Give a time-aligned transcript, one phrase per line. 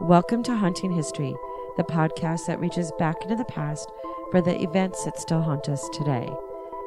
[0.00, 1.34] Welcome to Haunting History,
[1.76, 3.90] the podcast that reaches back into the past
[4.30, 6.28] for the events that still haunt us today.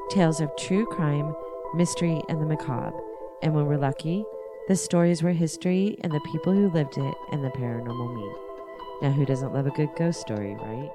[0.10, 1.34] Tales of true crime,
[1.74, 3.00] mystery, and the macabre.
[3.42, 4.26] And when we're lucky,
[4.68, 8.36] the stories were history and the people who lived it and the paranormal meet.
[9.01, 10.91] Now, who doesn't love a good ghost story, right?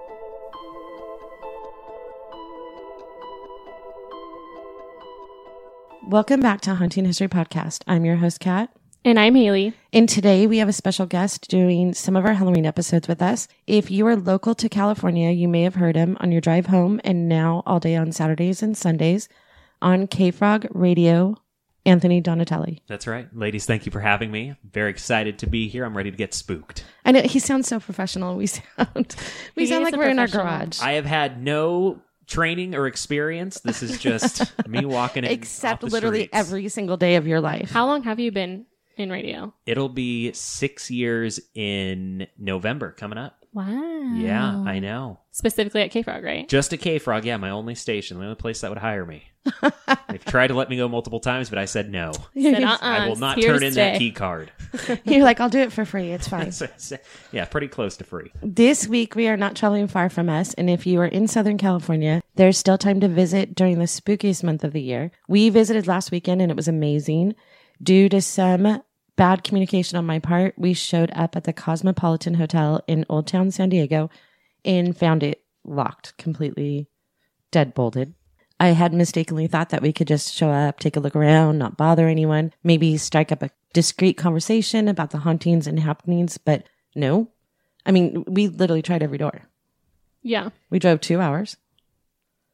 [6.06, 7.82] Welcome back to Haunting History Podcast.
[7.86, 8.70] I'm your host, Kat.
[9.06, 9.74] And I'm Haley.
[9.92, 13.48] And today we have a special guest doing some of our Halloween episodes with us.
[13.66, 17.02] If you are local to California, you may have heard him on your drive home
[17.04, 19.28] and now all day on Saturdays and Sundays
[19.82, 21.36] on K Frog Radio,
[21.84, 22.80] Anthony Donatelli.
[22.86, 23.28] That's right.
[23.36, 24.54] Ladies, thank you for having me.
[24.72, 25.84] Very excited to be here.
[25.84, 26.86] I'm ready to get spooked.
[27.04, 28.36] I know he sounds so professional.
[28.36, 29.16] We sound
[29.54, 30.80] we He sound like we're in our garage.
[30.80, 33.60] I have had no training or experience.
[33.60, 36.32] This is just me walking in Except off the literally streets.
[36.32, 37.70] every single day of your life.
[37.70, 38.64] How long have you been
[38.96, 39.52] in radio?
[39.66, 43.44] It'll be six years in November coming up.
[43.54, 44.14] Wow.
[44.16, 45.20] Yeah, I know.
[45.30, 46.48] Specifically at K Frog, right?
[46.48, 47.24] Just a K Frog.
[47.24, 49.30] Yeah, my only station, the only place that would hire me.
[50.08, 52.12] They've tried to let me go multiple times, but I said no.
[52.40, 53.92] Said, uh-uh, I will uh, not turn in stay.
[53.92, 54.50] that key card.
[55.04, 56.10] You're like, I'll do it for free.
[56.10, 56.52] It's fine.
[57.32, 58.32] yeah, pretty close to free.
[58.42, 60.54] This week, we are not traveling far from us.
[60.54, 64.42] And if you are in Southern California, there's still time to visit during the spookiest
[64.42, 65.12] month of the year.
[65.28, 67.34] We visited last weekend and it was amazing.
[67.82, 68.82] Due to some
[69.16, 73.50] bad communication on my part, we showed up at the Cosmopolitan Hotel in Old Town
[73.50, 74.10] San Diego
[74.64, 76.88] and found it locked, completely
[77.50, 78.14] dead bolted.
[78.60, 81.76] I had mistakenly thought that we could just show up, take a look around, not
[81.76, 87.28] bother anyone, maybe strike up a discreet conversation about the hauntings and happenings, but no.
[87.84, 89.42] I mean, we literally tried every door.
[90.22, 90.50] Yeah.
[90.70, 91.56] We drove two hours.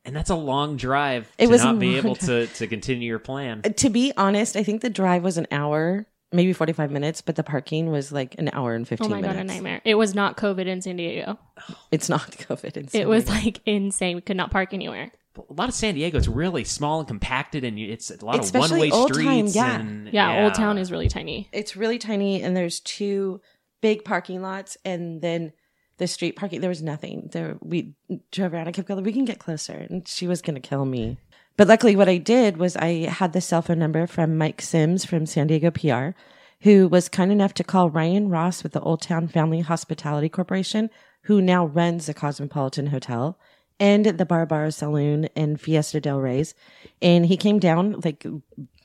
[0.05, 3.07] And that's a long drive It to was not be long able to, to continue
[3.07, 3.63] your plan.
[3.63, 7.43] To be honest, I think the drive was an hour, maybe 45 minutes, but the
[7.43, 9.37] parking was like an hour and 15 Oh my minutes.
[9.37, 9.81] god, a nightmare.
[9.85, 11.39] It was not COVID in San Diego.
[11.91, 12.77] It's not COVID.
[12.77, 14.17] It's It was like insane.
[14.17, 15.11] We could not park anywhere.
[15.37, 18.65] a lot of San Diego is really small and compacted, and it's a lot Especially
[18.67, 19.57] of one-way Old Town, streets.
[19.57, 19.81] yeah.
[19.81, 21.49] and, Yeah, Old Town is really tiny.
[21.53, 23.41] it's really tiny and there's two
[23.81, 25.53] big parking lots and then
[25.99, 27.95] the street parking there was nothing there we
[28.31, 30.85] drove around i kept going we can get closer and she was going to kill
[30.85, 31.17] me
[31.61, 35.05] but luckily what i did was i had the cell phone number from mike simms
[35.05, 36.17] from san diego pr
[36.63, 40.89] who was kind enough to call ryan ross with the old town family hospitality corporation
[41.25, 43.39] who now runs the cosmopolitan hotel
[43.79, 46.55] and the bar bar saloon and fiesta de Reyes.
[47.03, 48.25] and he came down like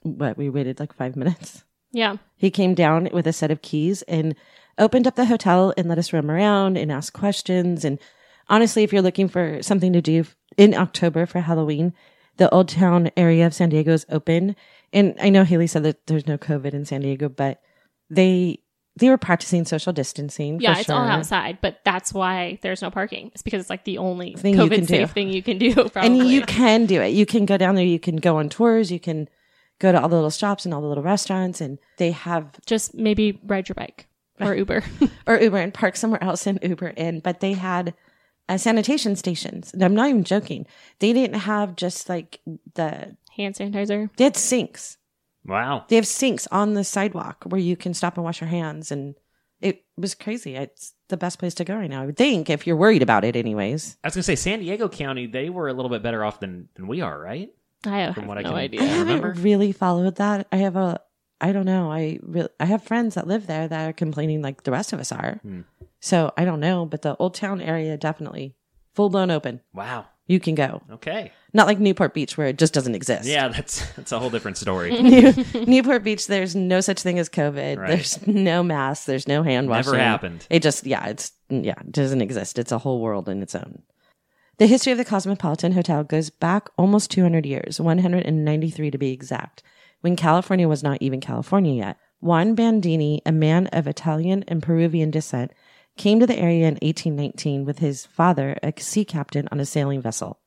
[0.04, 1.64] what we waited like five minutes
[1.94, 2.18] Yeah.
[2.36, 4.36] he came down with a set of keys and
[4.78, 7.86] opened up the hotel and let us roam around and ask questions.
[7.86, 7.98] And
[8.50, 10.26] honestly, if you're looking for something to do
[10.58, 11.94] in October for Halloween,
[12.38, 14.56] the Old Town area of San Diego is open.
[14.94, 17.62] And I know Haley said that there's no COVID in San Diego, but
[18.10, 18.60] they
[18.98, 20.62] they were practicing social distancing.
[20.62, 23.30] Yeah, it's all outside, but that's why there's no parking.
[23.34, 25.14] It's because it's like the only Thing COVID safe do.
[25.14, 25.74] thing you can do.
[25.74, 26.02] Probably.
[26.22, 27.10] And you can do it.
[27.10, 27.84] You can go down there.
[27.84, 28.92] You can go on tours.
[28.92, 29.28] You can
[29.80, 32.96] go to all the little shops and all the little restaurants, and they have just
[32.96, 34.08] maybe ride your bike
[34.40, 34.84] or Uber.
[35.28, 37.94] or Uber and park somewhere else and Uber in, but they had
[38.50, 39.74] uh, sanitation stations.
[39.74, 40.66] And I'm not even joking.
[41.00, 42.40] They didn't have just like
[42.76, 44.10] the, Hand sanitizer.
[44.18, 44.98] they had sinks.
[45.46, 45.86] Wow.
[45.90, 48.92] They have sinks on the sidewalk where you can stop and wash your hands.
[48.92, 49.16] And
[49.62, 50.56] it was crazy.
[50.56, 53.24] It's the best place to go right now, I would think, if you're worried about
[53.24, 53.98] it, anyways.
[54.04, 55.28] I was gonna say San Diego County.
[55.28, 57.50] They were a little bit better off than than we are, right?
[57.86, 58.82] I have From what I no can- I idea.
[58.84, 59.34] haven't remember?
[59.40, 60.48] really followed that.
[60.52, 61.00] I have a,
[61.40, 61.92] I don't know.
[61.92, 65.00] I really, I have friends that live there that are complaining like the rest of
[65.00, 65.40] us are.
[65.44, 65.62] Hmm.
[66.06, 68.56] So I don't know, but the Old Town area definitely
[68.94, 69.62] full blown open.
[69.74, 70.06] Wow.
[70.28, 70.84] You can go.
[70.92, 71.32] Okay.
[71.52, 73.28] Not like Newport Beach where it just doesn't exist.
[73.28, 74.92] Yeah, that's that's a whole different story.
[75.02, 75.34] New,
[75.66, 77.80] Newport Beach, there's no such thing as COVID.
[77.80, 77.88] Right.
[77.88, 79.06] There's no mask.
[79.06, 79.94] There's no hand washing.
[79.94, 80.46] Never happened.
[80.52, 82.60] It just, yeah, it's, yeah, it doesn't exist.
[82.60, 83.82] It's a whole world in its own.
[84.60, 89.64] The history of the Cosmopolitan Hotel goes back almost 200 years, 193 to be exact,
[90.02, 91.98] when California was not even California yet.
[92.22, 95.52] Juan Bandini, a man of Italian and Peruvian descent,
[95.98, 100.02] came to the area in 1819 with his father, a sea captain on a sailing
[100.02, 100.40] vessel.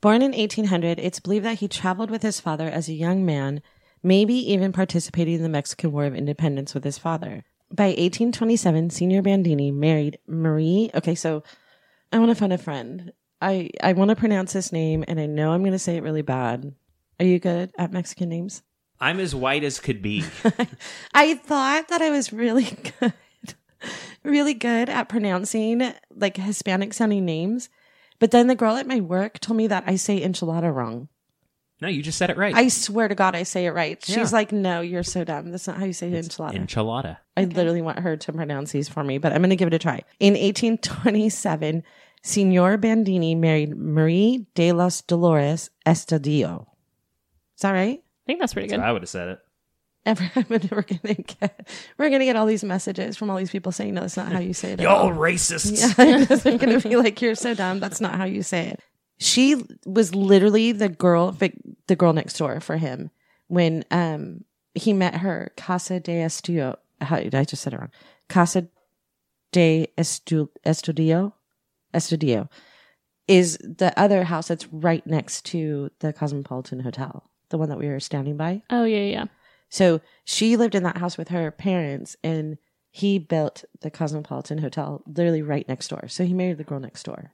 [0.00, 3.62] Born in 1800, it's believed that he traveled with his father as a young man,
[4.02, 7.44] maybe even participating in the Mexican War of Independence with his father.
[7.70, 10.90] By 1827, Senior Bandini married Marie.
[10.94, 11.42] Okay, so
[12.12, 13.12] I want to find a friend.
[13.40, 16.02] I, I want to pronounce this name, and I know I'm going to say it
[16.02, 16.74] really bad.
[17.18, 18.62] Are you good at Mexican names?
[19.00, 20.24] I'm as white as could be.
[21.14, 22.64] I thought that I was really
[23.00, 23.14] good,
[24.24, 27.68] really good at pronouncing like Hispanic sounding names.
[28.18, 31.08] But then the girl at my work told me that I say enchilada wrong.
[31.80, 32.54] No, you just said it right.
[32.54, 34.00] I swear to God, I say it right.
[34.04, 34.28] She's Yeah.
[34.30, 35.50] like, no, you're so dumb.
[35.50, 36.54] That's not how you say enchilada.
[36.54, 37.16] Enchilada.
[37.36, 39.74] I literally want her to pronounce these for me, but I'm going to give it
[39.74, 40.02] a try.
[40.20, 41.82] In 1827,
[42.22, 46.66] Signor Bandini married Marie de los Dolores Estadio.
[47.56, 47.98] Is that right?
[47.98, 48.84] I think that's pretty So good.
[48.84, 49.38] I would have said it.
[50.04, 53.94] Ever, we're gonna get we're gonna get all these messages from all these people saying
[53.94, 54.80] no, that's not how you say it.
[54.80, 55.96] Y'all all." racists.
[55.98, 57.78] Yeah, I'm gonna be like, you're so dumb.
[57.78, 58.80] That's not how you say it.
[59.18, 61.30] She was literally the girl,
[61.86, 63.10] the girl next door for him
[63.46, 64.44] when um
[64.74, 65.52] he met her.
[65.56, 66.76] Casa de Estudio.
[67.00, 67.90] How I just said it wrong.
[68.28, 68.66] Casa
[69.52, 71.32] de Estu, Estudio.
[71.94, 72.48] Estudio
[73.28, 77.88] is the other house that's right next to the Cosmopolitan Hotel, the one that we
[77.88, 78.62] were standing by.
[78.70, 79.24] Oh yeah, yeah.
[79.72, 82.58] So she lived in that house with her parents, and
[82.90, 86.08] he built the Cosmopolitan Hotel literally right next door.
[86.08, 87.32] So he married the girl next door.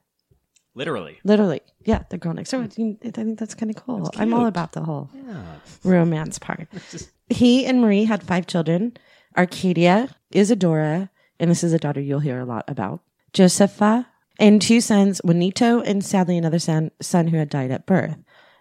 [0.73, 1.19] Literally.
[1.25, 2.61] Literally, yeah, the girl next door.
[2.63, 3.01] I think
[3.37, 4.09] that's kind of cool.
[4.15, 5.43] I'm all about the whole Yeah.
[5.83, 6.69] romance part.
[6.91, 8.95] Just- He and Marie had five children
[9.37, 11.09] Arcadia, Isadora,
[11.41, 13.01] and this is a daughter you'll hear a lot about,
[13.33, 14.07] Josepha,
[14.39, 18.17] and two sons, Juanito, and sadly another son, son who had died at birth.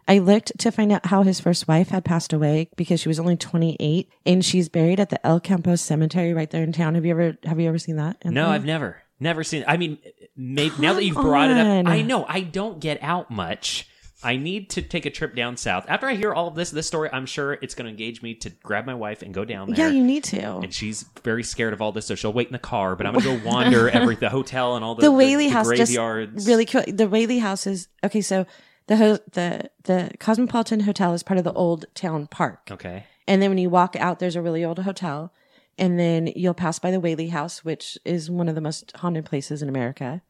[0.09, 3.21] I looked to find out how his first wife had passed away because she was
[3.21, 6.95] only 28 and she's buried at the El Campo Cemetery right there in town.
[6.95, 8.25] Have you ever have you ever seen that?
[8.25, 9.65] No, I've never, never seen.
[9.69, 9.99] I mean,
[10.35, 13.87] maybe now that you've brought it up, I know I don't get out much.
[14.21, 15.85] I need to take a trip down south.
[15.87, 18.35] After I hear all of this, this story, I'm sure it's going to engage me
[18.37, 19.87] to grab my wife and go down there.
[19.87, 20.59] Yeah, you need to.
[20.59, 22.97] and she's very scared of all this, so she'll wait in the car.
[22.97, 25.53] But I'm going to go wander every the hotel and all the the Whaley the
[25.53, 26.49] House just graveyards.
[26.49, 26.83] really cool.
[26.89, 28.21] The Whaley House is okay.
[28.21, 28.45] So
[28.89, 33.05] the ho- the the Cosmopolitan Hotel is part of the Old Town Park, okay.
[33.27, 35.33] and then when you walk out, there's a really old hotel,
[35.79, 39.25] and then you'll pass by the Whaley House, which is one of the most haunted
[39.25, 40.21] places in America.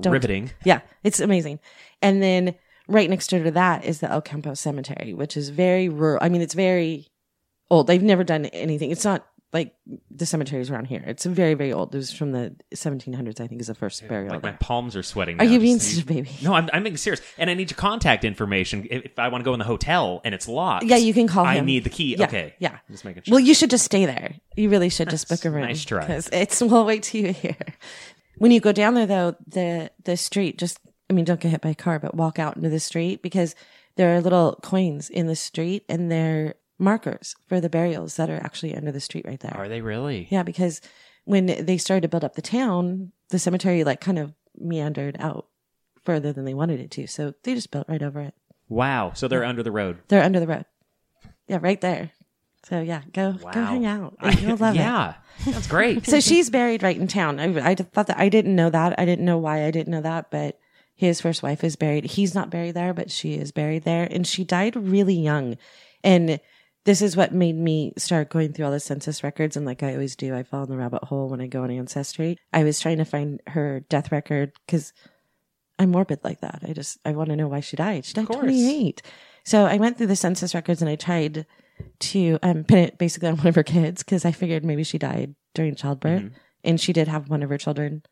[0.00, 0.50] Don't- Riveting.
[0.64, 1.58] Yeah, it's amazing.
[2.00, 2.54] And then
[2.88, 6.18] right next door to that is the El Campo Cemetery, which is very rural.
[6.22, 7.08] I mean, it's very
[7.70, 7.88] old.
[7.88, 8.90] They've never done anything.
[8.92, 9.74] It's not like
[10.10, 11.02] the cemeteries around here.
[11.06, 11.94] It's very, very old.
[11.94, 14.32] It was from the 1700s, I think, is the first burial.
[14.32, 14.58] Like my there.
[14.60, 15.36] palms are sweating.
[15.36, 16.30] Are now, you just being such a baby?
[16.42, 19.42] No, I'm, I'm being serious, and I need your contact information if, if I want
[19.42, 20.84] to go in the hotel and it's locked.
[20.84, 21.66] Yeah, you can call I him.
[21.66, 22.16] need the key.
[22.16, 22.78] Yeah, okay, yeah.
[22.90, 23.32] just making sure.
[23.32, 24.34] Well, you should just stay there.
[24.56, 25.62] You really should just book a room.
[25.62, 26.00] nice try.
[26.00, 27.56] Because it's we'll wait till you hear.
[28.38, 30.78] When you go down there, though, the the street just
[31.08, 33.54] I mean, don't get hit by a car, but walk out into the street because
[33.96, 38.36] there are little coins in the street and they're markers for the burials that are
[38.36, 39.56] actually under the street right there.
[39.56, 40.28] Are they really?
[40.30, 40.80] Yeah, because
[41.24, 45.46] when they started to build up the town, the cemetery like kind of meandered out
[46.04, 47.06] further than they wanted it to.
[47.06, 48.34] So they just built right over it.
[48.68, 49.12] Wow.
[49.14, 49.98] So they're under the road.
[50.08, 50.64] They're under the road.
[51.48, 52.10] Yeah, right there.
[52.64, 54.16] So yeah, go go hang out.
[54.40, 54.78] You'll love it.
[54.78, 55.14] yeah,
[55.46, 56.04] that's great.
[56.04, 57.38] So she's buried right in town.
[57.38, 58.98] I, I thought that I didn't know that.
[58.98, 60.58] I didn't know why I didn't know that, but
[60.92, 62.04] his first wife is buried.
[62.04, 65.58] He's not buried there, but she is buried there, and she died really young.
[66.02, 66.40] And
[66.86, 69.56] this is what made me start going through all the census records.
[69.56, 71.70] And like I always do, I fall in the rabbit hole when I go on
[71.70, 72.38] Ancestry.
[72.52, 74.92] I was trying to find her death record because
[75.80, 76.60] I'm morbid like that.
[76.62, 78.04] I just I want to know why she died.
[78.04, 79.02] She died 28.
[79.44, 81.44] So I went through the census records and I tried
[81.98, 84.96] to um, pin it basically on one of her kids because I figured maybe she
[84.96, 86.30] died during childbirth,
[86.62, 88.04] and she did have one of her children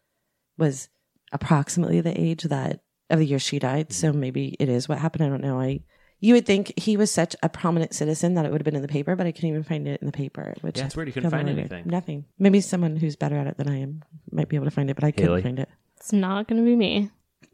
[0.59, 0.89] was
[1.31, 3.93] approximately the age that of the year she died.
[3.93, 5.25] So maybe it is what happened.
[5.25, 5.61] I don't know.
[5.61, 5.81] I
[6.25, 8.81] you would think he was such a prominent citizen that it would have been in
[8.83, 10.55] the paper, but I couldn't even find it in the paper.
[10.63, 11.73] Which Yeah, it's weird you I couldn't find really weird.
[11.73, 11.91] anything.
[11.91, 12.25] Nothing.
[12.39, 14.03] Maybe someone who's better at it than I am
[14.33, 15.69] might be able to find it, but I couldn't find it.
[15.99, 17.11] It's not going to be me.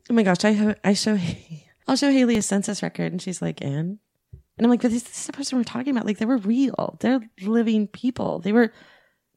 [0.08, 1.18] Oh my gosh, I ho- I show
[1.88, 3.98] I'll show Haley a census record, and she's like, "And,"
[4.56, 6.06] and I'm like, "But this, this is the person we're talking about.
[6.06, 6.96] Like, they were real.
[7.00, 8.38] They're living people.
[8.38, 8.72] They were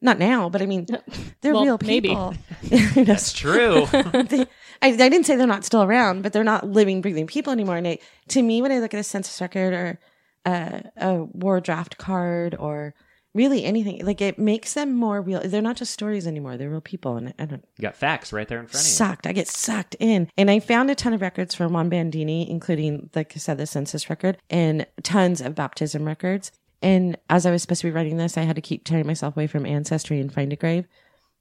[0.03, 0.85] not now, but I mean,
[1.41, 3.87] they're Well, real people." You know, That's true.
[3.91, 4.45] they,
[4.81, 7.77] I, I didn't say they're not still around, but they're not living, breathing people anymore.
[7.77, 9.99] And I, to me, when I look at a census record or
[10.45, 12.93] uh, a war draft card or
[13.33, 15.41] really anything, like it makes them more real.
[15.43, 18.47] They're not just stories anymore; they're real people, and I don't you got facts right
[18.47, 18.93] there in front of you.
[18.93, 19.25] sucked.
[19.25, 20.29] I get sucked in.
[20.37, 23.65] And I found a ton of records from Juan Bandini, including, like I said, the
[23.65, 26.51] census record and tons of baptism records.
[26.83, 29.35] And as I was supposed to be writing this, I had to keep tearing myself
[29.35, 30.85] away from Ancestry and find a grave.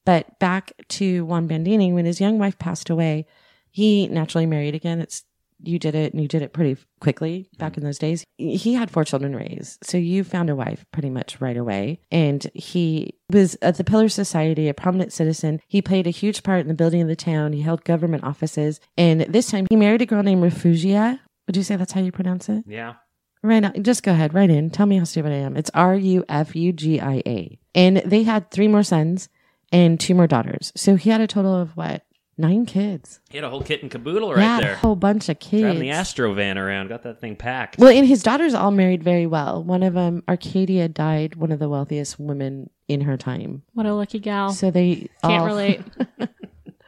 [0.07, 3.27] But back to Juan Bandini, when his young wife passed away,
[3.71, 5.01] he naturally married again.
[5.01, 5.25] It's
[5.65, 8.25] you did it and you did it pretty quickly back in those days.
[8.37, 9.79] He had four children raised.
[9.85, 12.01] So you found a wife pretty much right away.
[12.11, 15.61] And he was at the Pillar Society, a prominent citizen.
[15.69, 17.53] He played a huge part in the building of the town.
[17.53, 18.81] He held government offices.
[18.97, 21.21] And this time he married a girl named Refugia.
[21.47, 22.65] Would you say that's how you pronounce it?
[22.67, 22.95] Yeah.
[23.43, 24.71] Right now, just go ahead, right in.
[24.71, 25.57] Tell me how stupid I am.
[25.57, 27.59] It's R U F U G I A.
[27.75, 29.29] And they had three more sons
[29.73, 30.73] and two more daughters.
[30.77, 32.05] So he had a total of what?
[32.39, 33.21] Nine kids.
[33.31, 34.73] He had a whole kit and caboodle right yeah, there.
[34.73, 35.63] a whole bunch of kids.
[35.63, 37.79] Driving the Astro van around, got that thing packed.
[37.79, 39.63] Well, and his daughters all married very well.
[39.63, 43.63] One of them, Arcadia, died one of the wealthiest women in her time.
[43.75, 44.51] What a lucky gal.
[44.53, 45.83] So they Can't all- relate.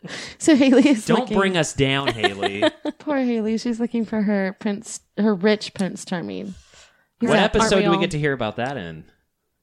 [0.39, 2.63] So Haley is Don't looking, bring us down, Haley.
[2.99, 3.57] poor Haley.
[3.59, 6.55] She's looking for her prince, her rich Prince Charming.
[7.21, 8.01] what Aren't episode we do we all?
[8.01, 9.05] get to hear about that in?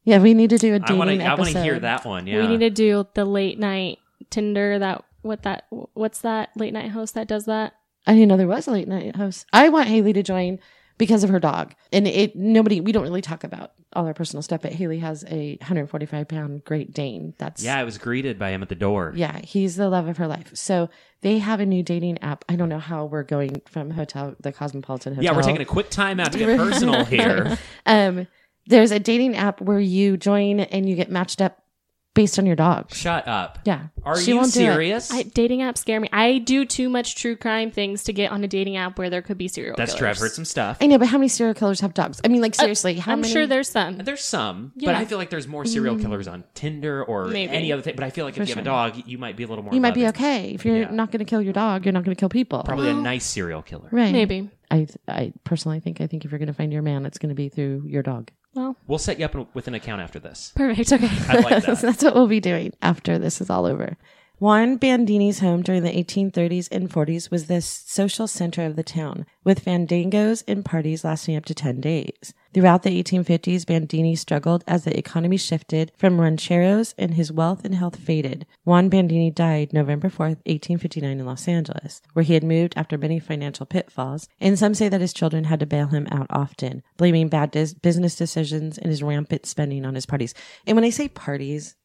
[0.04, 1.24] Yeah, we need to do a I dating want to.
[1.24, 2.26] I want to hear that one.
[2.26, 2.42] Yeah.
[2.42, 4.00] We need to do the late night
[4.32, 4.80] Tinder.
[4.80, 7.74] That what that what's that late night host that does that?
[8.08, 9.46] I didn't know there was a late night host.
[9.54, 10.60] I want Haley to join
[10.98, 11.74] because of her dog.
[11.92, 15.24] And it nobody we don't really talk about all our personal stuff, but Haley has
[15.28, 17.34] a 145 pound Great Dane.
[17.38, 19.14] That's yeah, I was greeted by him at the door.
[19.16, 20.52] Yeah, he's the love of her life.
[20.54, 20.90] So
[21.22, 22.46] they have a new dating app.
[22.48, 25.24] I don't know how we're going from hotel the Cosmopolitan Hotel.
[25.24, 27.58] Yeah, we're taking a quick time out to get personal here.
[27.86, 28.28] um
[28.68, 31.64] there's a dating app where you join and you get matched up
[32.14, 32.94] based on your dog.
[32.94, 33.60] Shut up.
[33.66, 33.84] Yeah.
[34.04, 35.12] Are She you won't do serious?
[35.14, 36.10] I, dating apps scare me.
[36.12, 39.22] I do too much true crime things to get on a dating app where there
[39.22, 40.00] could be serial That's killers.
[40.00, 40.10] true.
[40.10, 40.78] I've heard some stuff.
[40.82, 42.20] I know, but how many serial killers have dogs?
[42.26, 43.32] I mean, like seriously, how Uh, I'm many?
[43.34, 43.98] sure there's some.
[44.00, 44.98] There's some, but Yeah.
[45.00, 47.54] I feel like there's more serial killers on Tinder or Maybe.
[47.54, 47.96] any other thing.
[47.96, 49.64] But I feel like if For you have a dog, you might be a little
[49.64, 49.74] more.
[49.74, 50.22] you might be loving.
[50.22, 50.92] okay if you're Yeah.
[50.92, 51.86] not going to kill your dog.
[51.86, 52.64] You're not going to kill people.
[52.64, 53.88] Probably a nice serial killer.
[53.92, 54.12] right?
[54.12, 54.50] Maybe.
[54.70, 57.30] I I personally think I think if you're going to find your man, it's going
[57.30, 58.32] to be through your dog.
[58.54, 60.52] Well, We'll set you up with an account after this.
[60.56, 60.92] perfect.
[60.92, 61.10] Okay.
[61.30, 61.78] I like that.
[61.78, 63.98] So that's what we'll be doing after this is all over.
[64.40, 69.26] Juan Bandini's home during the 1830s and 40s was the social center of the town,
[69.44, 72.34] with fandangos and parties lasting up to 10 days.
[72.54, 77.74] Throughout the 1850s, Bandini struggled as the economy shifted from rancheros and his wealth and
[77.74, 78.46] health faded.
[78.66, 83.20] Juan Bandini died November 4th, 1859 in Los Angeles, where he had moved after many
[83.20, 87.30] financial pitfalls, and some say that his children had to bail him out often, blaming
[87.30, 90.34] bad dis- business decisions and his rampant spending on his parties.
[90.68, 91.78] And when I say parties,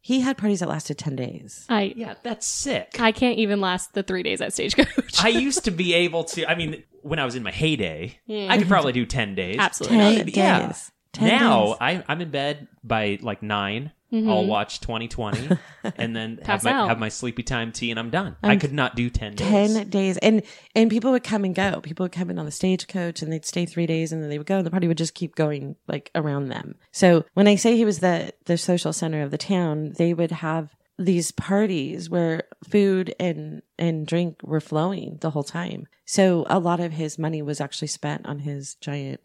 [0.00, 1.66] he had parties that lasted 10 days.
[1.68, 2.96] I Yeah, that's sick.
[2.98, 5.22] I can't even last the three days at Stagecoach.
[5.22, 6.50] I used to be able to.
[6.50, 9.56] I mean, when I was in my heyday, I could probably do ten days.
[9.58, 9.98] Absolutely.
[9.98, 10.36] 10 days.
[10.36, 10.72] Yeah.
[11.12, 11.76] 10 now days.
[11.80, 15.50] I, I'm in bed by like 9 i I'll watch 2020
[15.96, 16.88] and then have my, out.
[16.88, 18.36] have my sleepy time tea and I'm done.
[18.42, 19.74] I could not do 10 days.
[19.74, 20.16] 10 days.
[20.18, 20.42] And
[20.74, 21.80] and people would come and go.
[21.82, 24.38] People would come in on the stagecoach and they'd stay three days and then they
[24.38, 26.76] would go and the party would just keep going like around them.
[26.90, 30.30] So when I say he was the the social center of the town, they would
[30.30, 35.86] have these parties where food and and drink were flowing the whole time.
[36.04, 39.20] So a lot of his money was actually spent on his giant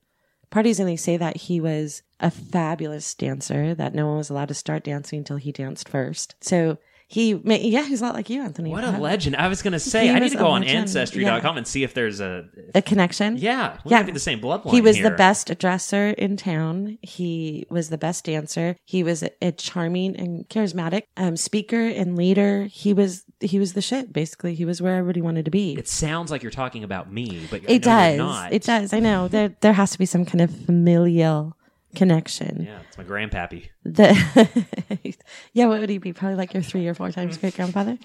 [0.52, 4.50] parties and they say that he was a fabulous dancer that no one was allowed
[4.50, 6.78] to start dancing until he danced first so
[7.08, 9.36] he yeah he's a lot like you anthony What a legend.
[9.36, 10.80] I was going to say, I need to go on legend.
[10.80, 12.46] Ancestry.com and see if there's a.
[12.74, 13.98] a connection Yeah, we Yeah.
[13.98, 14.72] might be the same bloodline.
[14.72, 15.10] he was here.
[15.10, 20.16] the best dresser in town he was the best dancer he was a, a charming
[20.16, 24.82] and charismatic um, speaker and leader he was he was the shit basically he was
[24.82, 28.18] where everybody wanted to be It sounds like you're talking about me, but it does
[28.18, 28.54] not.
[28.54, 31.56] it does i know there there has to be some kind of familial
[31.96, 33.70] connection Yeah, it's my grandpappy.
[33.84, 35.16] The
[35.54, 36.14] yeah, what would he be?
[36.14, 37.98] Probably like your three or four times great grandfather.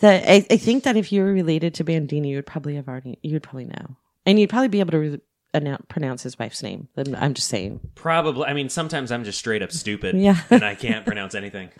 [0.00, 2.88] The I, I think that if you were related to Bandini, you would probably have
[2.88, 5.20] already you would probably know, and you'd probably be able to re-
[5.54, 6.88] announce, pronounce his wife's name.
[6.96, 7.80] I'm- I'm just saying.
[7.94, 8.44] Probably.
[8.44, 10.16] I mean, sometimes I'm just straight up stupid.
[10.16, 10.40] Yeah.
[10.50, 11.70] and I can't pronounce anything.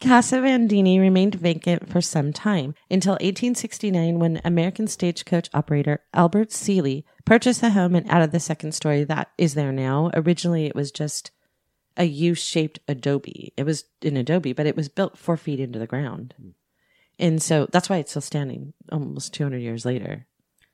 [0.00, 7.04] Casa Bandini remained vacant for some time until 1869 when American stagecoach operator Albert Seeley
[7.30, 10.10] purchased the home and added the second story that is there now.
[10.14, 11.30] Originally, it was just
[11.96, 13.52] a U-shaped adobe.
[13.56, 16.34] It was an adobe, but it was built four feet into the ground.
[17.20, 20.26] And so that's why it's still standing almost 200 years later.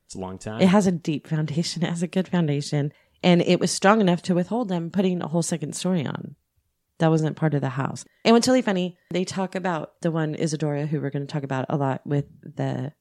[0.07, 0.63] It's a long time.
[0.63, 1.83] It has a deep foundation.
[1.85, 2.91] It has a good foundation.
[3.23, 6.37] And it was strong enough to withhold them putting a whole second story on.
[7.01, 8.07] That wasn't part of the house.
[8.25, 11.43] And what's really funny, they talk about the one Isadora, who we're going to talk
[11.43, 12.95] about a lot with the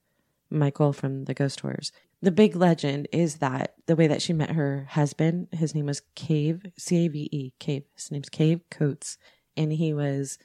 [0.50, 1.90] Michael from the Ghost Tours.
[2.26, 6.02] The big legend is that the way that she met her husband, his name was
[6.16, 7.84] Cave, C A V E, Cave.
[7.94, 9.16] His name's Cave Coates.
[9.56, 10.36] And he was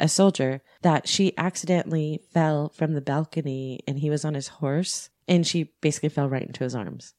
[0.00, 5.10] a soldier that she accidentally fell from the balcony and he was on his horse
[5.28, 7.14] and she basically fell right into his arms.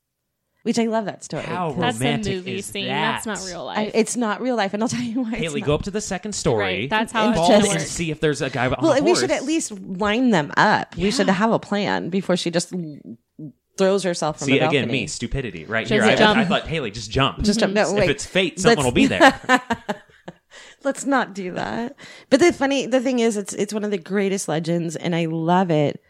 [0.63, 1.43] Which I love that story.
[1.43, 2.87] How 'cause That's a romantic movie is scene.
[2.87, 3.23] that?
[3.23, 3.91] That's not real I- life.
[3.93, 5.31] it's not real life, and I'll tell you why.
[5.31, 5.65] it's Haley, not.
[5.67, 6.59] go up to the second story.
[6.81, 8.91] Right, that's how And it's Fall just- and see if there's a guy on Well,
[8.91, 10.97] a we should at least line them up.
[10.97, 12.73] We should have a plan before she just
[13.79, 14.77] throws herself from See the balcony.
[14.77, 16.13] again, me stupidity right Just here.
[16.13, 16.37] I, jump.
[16.37, 17.41] I thought Haley just jump.
[17.41, 17.73] Just jump.
[17.73, 18.03] No, wait.
[18.03, 19.41] if it's fate, someone Let's- will be there.
[20.83, 21.95] Let's not do that.
[22.29, 25.25] But the funny, the thing is, it's it's one of the greatest legends, and I
[25.25, 26.01] love it.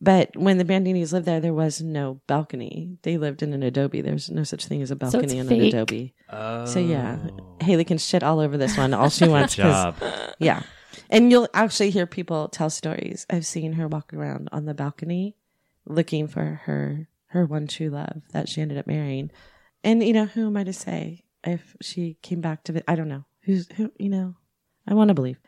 [0.00, 2.98] But when the Bandinis lived there, there was no balcony.
[3.02, 4.00] They lived in an adobe.
[4.02, 5.72] There's no such thing as a it's balcony in an fake.
[5.72, 6.14] adobe.
[6.28, 6.66] Oh.
[6.66, 7.56] So yeah, oh.
[7.62, 9.54] Haley can shit all over this one all she wants.
[9.54, 10.34] Good 'cause- job.
[10.38, 10.62] Yeah.
[11.08, 13.26] And you'll actually hear people tell stories.
[13.30, 15.36] I've seen her walk around on the balcony
[15.86, 19.30] looking for her her one true love that she ended up marrying.
[19.84, 22.84] And you know, who am I to say if she came back to it?
[22.88, 23.24] I don't know.
[23.42, 24.34] Who's who, you know,
[24.88, 25.38] I want to believe.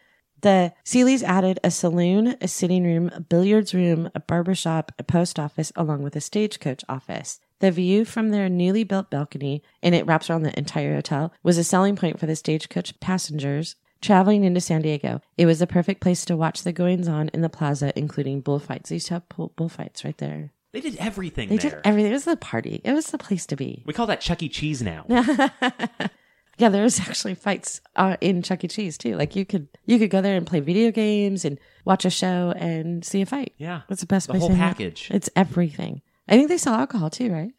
[0.40, 5.02] The Seeleys added a saloon, a sitting room, a billiards room, a barber shop, a
[5.02, 7.40] post office, along with a stagecoach office.
[7.59, 11.59] The view from their newly built balcony, and it wraps around the entire hotel, was
[11.59, 15.21] a selling point for the stagecoach passengers traveling into San Diego.
[15.37, 18.90] It was the perfect place to watch the goings on in the plaza, including bullfights.
[18.90, 20.52] They used to have bullfights right there.
[20.73, 21.71] They did everything They there.
[21.71, 22.11] did everything.
[22.11, 22.81] It was the party.
[22.85, 23.83] It was the place to be.
[23.87, 24.49] we call that Chuck E.
[24.49, 25.05] Cheese now.
[26.59, 28.69] yeah, there was actually fights uh, in Chuck E.
[28.69, 29.17] Cheese too.
[29.17, 32.53] Like you could you could go there and play video games and watch a show
[32.57, 33.55] and see a fight.
[33.59, 33.83] Yeah.
[33.89, 34.41] That's the best The place.
[34.41, 34.69] whole to hang out.
[34.77, 35.09] package.
[35.13, 36.03] It's everything.
[36.29, 37.53] I think they sell alcohol too, right?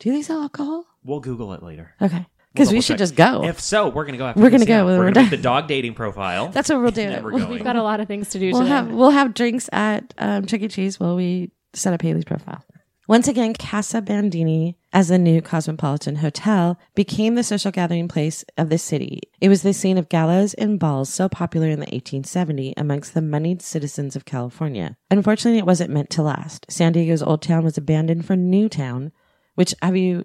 [0.00, 0.84] Do they sell alcohol?
[1.04, 1.94] We'll Google it later.
[2.02, 2.98] Okay, because We'll we should check.
[2.98, 3.44] just go.
[3.44, 4.84] If so, we're gonna go after We're gonna go yeah.
[4.84, 6.48] We're we're gonna make the dog dating profile.
[6.48, 7.02] That's what we'll do.
[7.02, 7.52] And then we're We'll- going.
[7.54, 8.70] We've got a lot of things to do We'll today.
[8.70, 10.68] have we'll have drinks at um, Chuck E.
[10.68, 12.64] Cheese while we set up Haley's profile.
[13.08, 18.68] Once again, Casa Bandini, as the new Cosmopolitan Hotel, became the social gathering place of
[18.68, 19.20] the city.
[19.40, 23.20] It was the scene of galas and balls so popular in the 1870 amongst the
[23.20, 24.96] moneyed citizens of California.
[25.10, 26.64] Unfortunately, it wasn't meant to last.
[26.70, 29.10] San Diego's Old Town was abandoned for New Town,
[29.56, 30.24] which have you?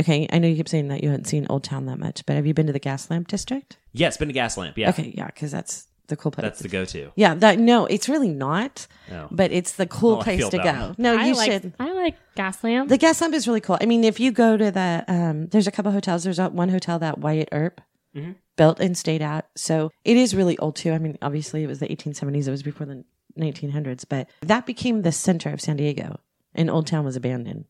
[0.00, 2.36] Okay, I know you keep saying that you haven't seen Old Town that much, but
[2.36, 3.76] have you been to the Gas Lamp District?
[3.92, 4.78] yes, been a gas lamp.
[4.78, 6.42] Yeah, Okay, yeah, because that's the cool place.
[6.44, 7.12] that's the go-to.
[7.16, 8.86] Yeah, that no, it's really not.
[9.10, 9.28] No.
[9.30, 10.88] But it's the cool Oh, I place feel to dumb.
[10.90, 10.94] go.
[10.98, 11.72] No, I you like, should.
[11.78, 12.88] I like gas lamp.
[12.88, 13.78] The gas lamp is really cool.
[13.80, 16.24] I mean, if you go to the, um, there's a couple hotels.
[16.24, 17.80] There's a, one hotel that Wyatt Earp
[18.16, 18.36] Mhm.
[18.56, 19.48] built and stayed at.
[19.56, 20.92] So it is really old too.
[20.92, 22.48] I mean, obviously it was the 1870s.
[22.48, 23.04] It was before the
[23.38, 26.18] 1900s, but that became the center of San Diego,
[26.54, 27.66] and Old Town was abandoned.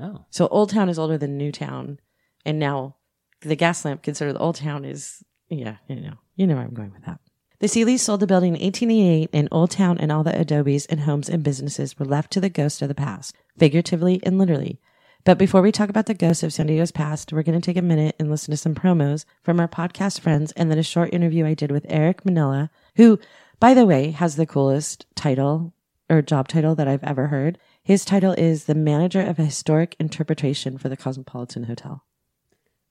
[0.00, 2.00] Oh, So Old Town is older than New Town,
[2.44, 2.96] and now
[3.42, 6.72] the gas lamp considered the Old Town is yeah, you know, you know where I'm
[6.74, 7.20] going with that.
[7.62, 11.02] The Seeleys sold the building in 1888, and Old Town and all the adobes and
[11.02, 14.80] homes and businesses were left to the ghost of the past, figuratively and literally.
[15.22, 17.76] But before we talk about the ghost of San Diego's past, we're going to take
[17.76, 21.14] a minute and listen to some promos from our podcast friends and then a short
[21.14, 23.20] interview I did with Eric Minella, who,
[23.60, 25.72] by the way, has the coolest title
[26.10, 27.58] or job title that I've ever heard.
[27.84, 32.02] His title is the manager of historic interpretation for the Cosmopolitan Hotel.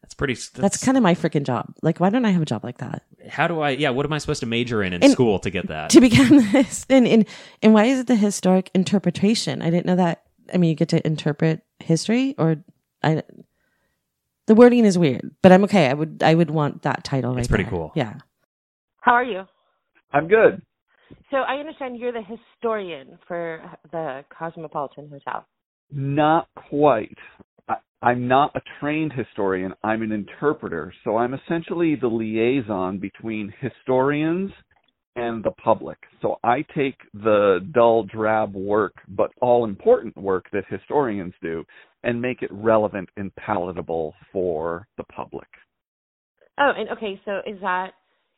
[0.02, 0.34] That's pretty.
[0.34, 1.74] That's, That's, kind of my freaking job.
[1.82, 3.04] Like, why don't I have a job like that?
[3.30, 3.70] How do I?
[3.72, 5.92] Yeah, what am I supposed to major in in And- school to get that?
[5.92, 7.26] To become this, and, and
[7.62, 9.62] and why is it the historic interpretation?
[9.62, 10.24] I didn't know that.
[10.54, 12.58] I mean, you get to interpret history, or
[13.04, 13.24] I.
[14.48, 15.88] The wording is weird, but I'm okay.
[15.88, 17.32] I would I would want that title.
[17.38, 17.72] It's right pretty there.
[17.72, 17.92] cool.
[17.96, 18.16] Yeah.
[19.00, 19.44] How are you?
[20.12, 20.62] I'm good.
[21.30, 23.62] So I understand you're the historian for
[23.92, 25.46] the Cosmopolitan Hotel.
[25.92, 27.18] Not quite.
[28.02, 29.74] I'm not a trained historian.
[29.84, 30.94] I'm an interpreter.
[31.04, 34.52] So I'm essentially the liaison between historians
[35.16, 35.98] and the public.
[36.22, 41.64] So I take the dull, drab work, but all important work that historians do
[42.04, 45.48] and make it relevant and palatable for the public.
[46.60, 47.92] Oh, and okay, so is that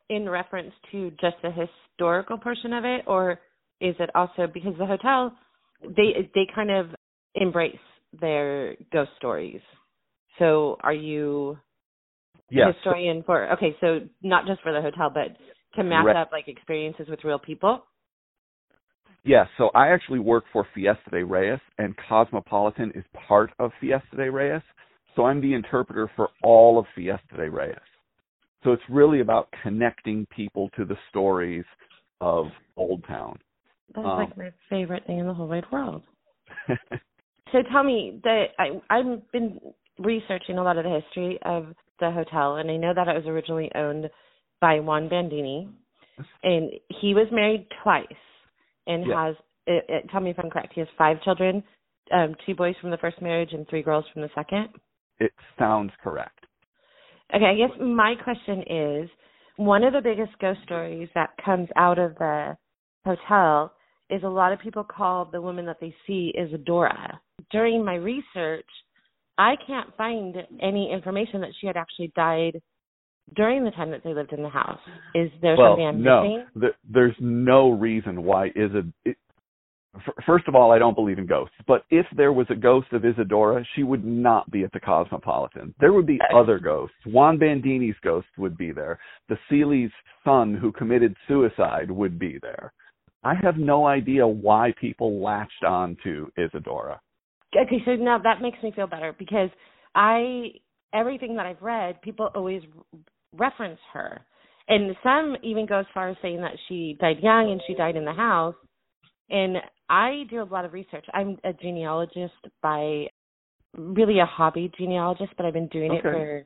[0.09, 3.39] in reference to just the historical portion of it, or
[3.79, 5.33] is it also because the hotel
[5.81, 6.87] they they kind of
[7.35, 7.75] embrace
[8.19, 9.61] their ghost stories?
[10.39, 11.57] So are you
[12.49, 12.73] Yes.
[12.75, 15.35] historian for okay, so not just for the hotel, but
[15.75, 16.15] to match Right.
[16.15, 17.83] up like experiences with real people?
[19.25, 24.17] Yes, so I actually work for Fiesta de Reyes, and Cosmopolitan is part of Fiesta
[24.17, 24.61] de Reyes.
[25.15, 27.77] So I'm the interpreter for all of Fiesta de Reyes.
[28.63, 31.65] So it's really about connecting people to the stories
[32.21, 33.37] of Old Town.
[33.93, 36.03] That's Um, like my favorite thing in the whole wide world.
[37.53, 39.59] So tell me that I I've been
[39.99, 41.67] researching a lot of the history of
[41.99, 44.09] the hotel, and I know that it was originally owned
[44.59, 45.69] by Juan Bandini,
[46.43, 48.05] and he was married twice,
[48.87, 49.27] and Yeah.
[49.27, 49.35] has.
[49.65, 50.73] It, it, tell me if I'm correct.
[50.73, 51.63] He has five children,
[52.11, 54.67] um, two boys from the first marriage and three girls from the second.
[55.19, 56.45] it sounds correct.
[57.33, 59.09] Okay, I guess my question is
[59.55, 62.57] one of the biggest ghost stories that comes out of the
[63.05, 63.73] hotel
[64.09, 67.21] is a lot of people call the woman that they see Isadora.
[67.51, 68.65] During my research,
[69.37, 72.61] I can't find any information that she had actually died
[73.35, 74.79] during the time that they lived in the house.
[75.15, 76.45] Is there well, something I'm no, missing?
[76.59, 78.83] th- there's no reason why Isa.
[79.05, 79.17] It,
[80.25, 81.55] first of all, I don't believe in ghosts.
[81.67, 85.73] But if there was a ghost of Isadora, she would not be at the Cosmopolitan.
[85.79, 86.95] There would be other ghosts.
[87.05, 88.99] Juan Bandini's ghost would be there.
[89.29, 89.91] The Seeley's
[90.23, 92.73] son, who committed suicide, would be there.
[93.23, 96.99] I have no idea why people latched on to Isadora.
[97.55, 99.49] Okay, so now that makes me feel better because
[99.95, 100.51] I
[100.93, 102.61] everything that I've read, people always
[103.35, 104.21] reference her,
[104.67, 107.95] And some even go as far as saying that she died young and she died
[107.95, 108.55] in the house.
[109.29, 109.57] And
[109.89, 111.05] I do a lot of research.
[111.13, 113.07] I'm a genealogist by
[113.75, 116.45] really a hobby genealogist, but I've been doing it for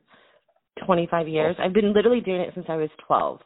[0.86, 1.56] 25 years.
[1.60, 1.64] Oh.
[1.64, 3.40] I've been literally doing it since I was 12.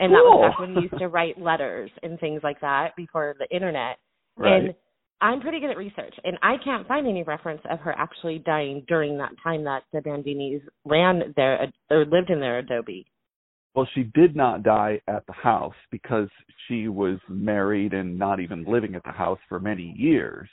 [0.00, 3.34] And that was back when we used to write letters and things like that before
[3.38, 3.98] the internet.
[4.40, 4.66] Right.
[4.66, 4.74] And
[5.20, 8.84] I'm pretty good at research, and I can't find any reference of her actually dying
[8.86, 13.04] during that time that the Bandinis ran their or lived in their adobe.
[13.74, 16.28] Well, she did not die at the house because
[16.66, 20.48] she was married and not even living at the house for many years.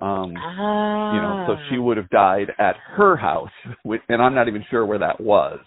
[0.00, 1.14] Um, Ah.
[1.14, 3.50] you know, so she would have died at her house,
[3.82, 5.58] which, and I'm not even sure where that was.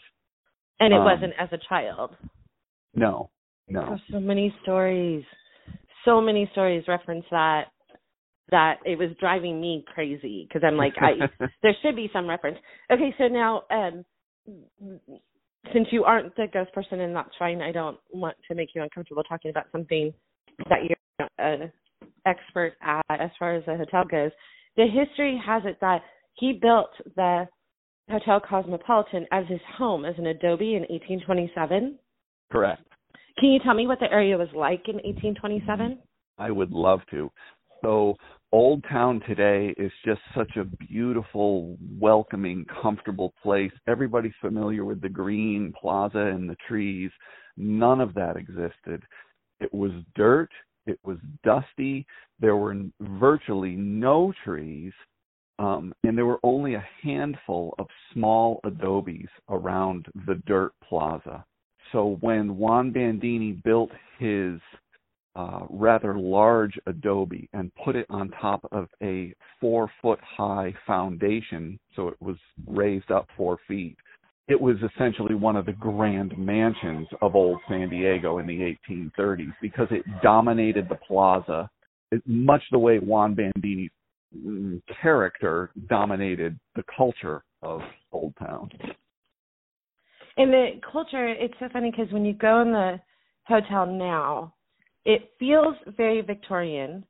[0.80, 2.16] and it um, wasn't as a child.
[2.96, 3.30] No,
[3.68, 3.86] no.
[3.86, 5.24] There's so many stories,
[6.04, 7.66] so many stories reference that.
[8.54, 11.14] That it was driving me crazy because I'm like, I
[11.64, 12.60] there should be some reference.
[12.92, 14.06] Okay, so now, um,
[15.74, 18.84] since you aren't the ghost person, and that's fine, I don't want to make you
[18.84, 20.14] uncomfortable talking about something
[20.70, 21.72] that you're an
[22.28, 24.30] expert at as far as the hotel goes.
[24.78, 26.02] The history has it that
[26.36, 27.48] he built the
[28.08, 31.98] Hotel Cosmopolitan as his home as an adobe in 1827.
[32.52, 32.84] Correct.
[33.40, 35.98] Can you tell me what the area was like in 1827?
[36.38, 37.32] I would love to.
[37.84, 38.16] So,
[38.54, 43.72] Old Town today is just such a beautiful, welcoming, comfortable place.
[43.88, 47.10] Everybody's familiar with the green plaza and the trees.
[47.58, 49.02] None of that existed.
[49.60, 50.52] It was dirt,
[50.86, 52.06] it was dusty,
[52.40, 54.94] there were virtually no trees,
[55.58, 61.44] um, and there were only a handful of small adobes around the dirt plaza.
[61.92, 63.90] So when Juan Bandini built
[64.20, 64.60] his
[65.36, 71.80] uh, rather large adobe and put it on top of a four foot high foundation,
[71.96, 72.36] so it was
[72.68, 73.98] raised up four feet.
[74.48, 79.54] It was essentially one of the grand mansions of old San Diego in the 1830s
[79.62, 81.70] because it dominated the plaza,
[82.26, 83.90] much the way Juan Bandini's
[84.38, 87.80] mm, character dominated the culture of
[88.12, 88.70] Old Town.
[90.36, 93.00] In the culture, it's so funny because when you go in the
[93.46, 94.54] hotel now,
[95.06, 97.06] it feels very Victorian,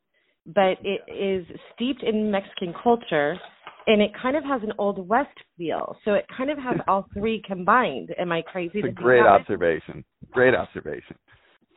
[0.45, 3.37] but it is steeped in Mexican culture
[3.85, 5.97] and it kind of has an old west feel.
[6.05, 8.13] So it kind of has all three combined.
[8.17, 8.79] Am I crazy?
[8.79, 10.03] It's a great observation.
[10.31, 11.17] Great observation.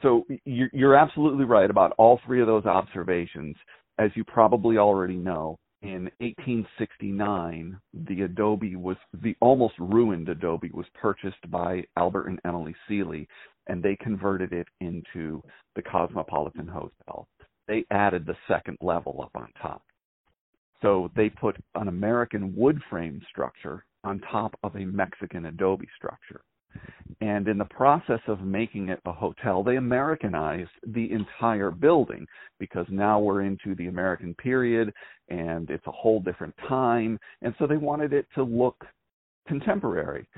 [0.02, 3.56] So you're, you're absolutely right about all three of those observations.
[3.98, 10.86] As you probably already know, in 1869, the Adobe was the almost ruined Adobe was
[10.94, 13.28] purchased by Albert and Emily Seeley,
[13.66, 15.42] and they converted it into
[15.74, 17.26] the Cosmopolitan Hotel.
[17.68, 19.82] They added the second level up on top.
[20.82, 26.42] So they put an American wood frame structure on top of a Mexican adobe structure.
[27.20, 32.26] And in the process of making it a hotel, they Americanized the entire building
[32.58, 34.92] because now we're into the American period
[35.28, 37.18] and it's a whole different time.
[37.40, 38.84] And so they wanted it to look
[39.48, 40.28] contemporary.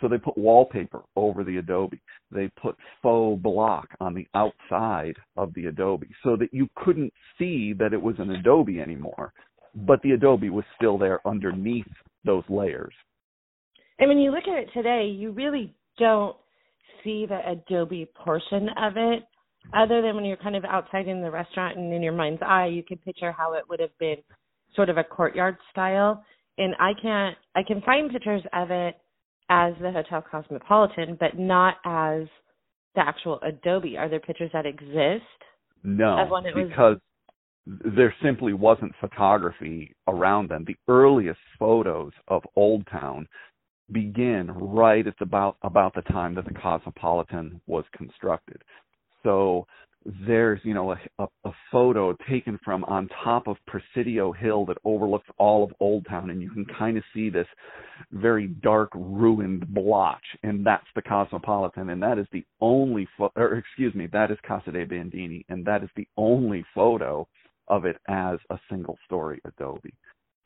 [0.00, 2.00] So they put wallpaper over the adobe.
[2.30, 7.72] They put faux block on the outside of the adobe so that you couldn't see
[7.78, 9.32] that it was an adobe anymore,
[9.74, 11.86] but the adobe was still there underneath
[12.24, 12.94] those layers.
[13.98, 16.36] And when you look at it today, you really don't
[17.02, 19.24] see the Adobe portion of it,
[19.76, 22.66] other than when you're kind of outside in the restaurant and in your mind's eye,
[22.66, 24.16] you can picture how it would have been
[24.74, 26.24] sort of a courtyard style.
[26.58, 28.96] And I can't, I can find pictures of it
[29.48, 32.26] as the Hotel Cosmopolitan, but not as
[32.94, 33.96] the actual Adobe.
[33.96, 35.24] Are there pictures that exist?
[35.82, 36.96] No, was- because
[37.66, 40.64] there simply wasn't photography around them.
[40.66, 43.28] The earliest photos of Old Town
[43.92, 48.62] begin right at about about the time that the Cosmopolitan was constructed.
[49.22, 49.66] So
[50.26, 54.78] there's you know a, a, a photo taken from on top of Presidio Hill that
[54.84, 57.46] overlooks all of Old Town, and you can kind of see this
[58.12, 63.54] very dark ruined blotch, and that's the Cosmopolitan, and that is the only pho- or
[63.56, 67.26] excuse me, that is Casa de Bandini, and that is the only photo
[67.68, 69.92] of it as a single story adobe.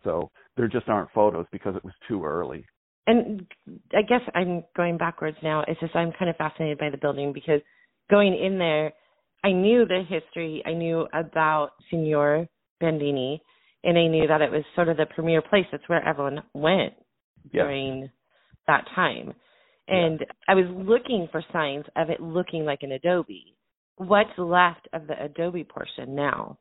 [0.03, 2.65] So there just aren't photos because it was too early.
[3.07, 3.47] and
[3.97, 5.65] I guess I'm going backwards now.
[5.69, 7.61] It's just I'm kind of fascinated by the building because
[8.11, 8.93] going in there,
[9.45, 10.63] I knew the history.
[10.67, 12.47] I knew about Signor
[12.81, 13.43] Bandini,
[13.85, 15.67] and I knew that it was sort of the premier place.
[15.73, 16.95] That's where everyone went
[17.53, 17.65] Yes.
[17.65, 18.11] during
[18.67, 19.35] that time.
[19.89, 23.57] And I was looking for signs of it looking like an adobe.
[23.97, 26.59] What's left of the adobe portion now?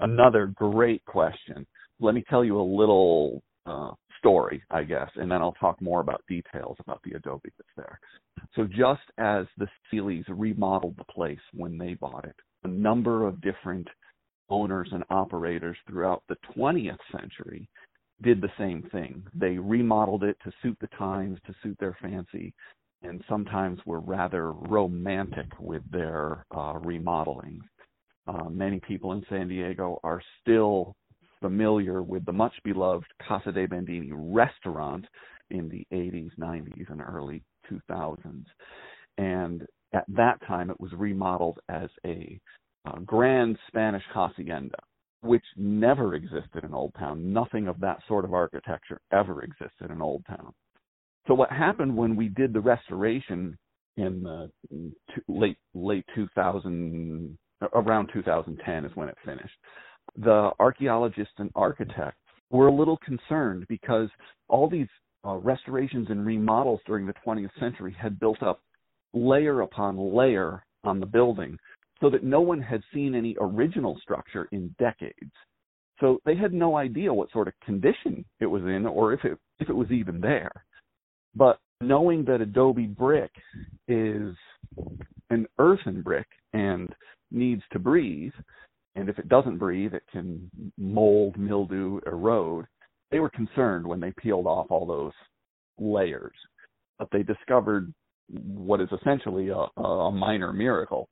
[0.00, 1.66] Another great question.
[2.00, 3.92] Let me tell you a little uh,
[4.24, 8.00] story, I guess, and then I'll talk more about details about the adobe that's there.
[8.56, 13.42] So just as the Seeleys remodeled the place when they bought it, a number of
[13.42, 13.86] different
[14.48, 17.68] owners and operators throughout the 20th century
[18.22, 19.22] did the same thing.
[19.34, 22.54] They remodeled it to suit the times, to suit their fancy,
[23.02, 27.60] and sometimes were rather romantic with their uh, remodeling.
[28.26, 30.96] Uh, many people in San Diego are still
[31.44, 35.04] familiar with the much beloved Casa de Bandini restaurant
[35.50, 38.46] in the 80s, 90s, and early 2000s.
[39.18, 42.40] And at that time, it was remodeled as a
[42.86, 44.78] uh, grand Spanish hacienda,
[45.20, 47.30] which never existed in Old Town.
[47.30, 50.50] Nothing of that sort of architecture ever existed in Old Town.
[51.28, 53.58] So what happened when we did the restoration
[53.98, 54.50] in the
[55.28, 57.36] late late 2000
[57.74, 59.54] around 2010 is when it finished.
[60.16, 62.18] The archaeologists and architects
[62.50, 64.08] were a little concerned because
[64.48, 64.88] all these
[65.26, 68.60] uh, restorations and remodels during the 20th century had built up
[69.12, 71.58] layer upon layer on the building
[72.00, 75.32] so that no one had seen any original structure in decades.
[76.00, 79.38] So they had no idea what sort of condition it was in or if it
[79.60, 80.52] if it was even there.
[81.34, 83.30] But knowing that adobe brick
[83.88, 84.34] is
[85.30, 86.94] an earthen brick and
[87.30, 88.32] needs to breathe,
[88.96, 92.66] and if it doesn't breathe, it can mold, mildew, erode,
[93.10, 95.12] they were concerned when they peeled off all those
[95.78, 96.34] layers.
[96.98, 97.92] But they discovered
[98.28, 101.08] what is essentially a, a minor miracle.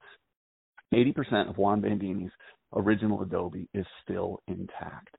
[0.94, 2.32] 80% of Juan Bandini's
[2.74, 5.16] original adobe is still intact.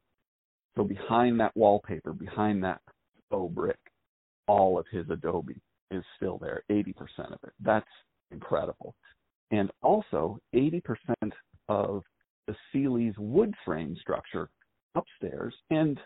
[0.76, 2.82] So behind that wallpaper, behind that
[3.30, 3.80] faux brick,
[4.47, 6.95] all of his adobe is still there, 80%
[7.28, 7.54] of it.
[7.62, 7.86] That's
[8.32, 8.95] incredible.
[9.52, 10.82] And also, 80%
[11.69, 12.04] of
[12.47, 14.49] the Seeley's wood frame structure
[14.95, 15.99] upstairs and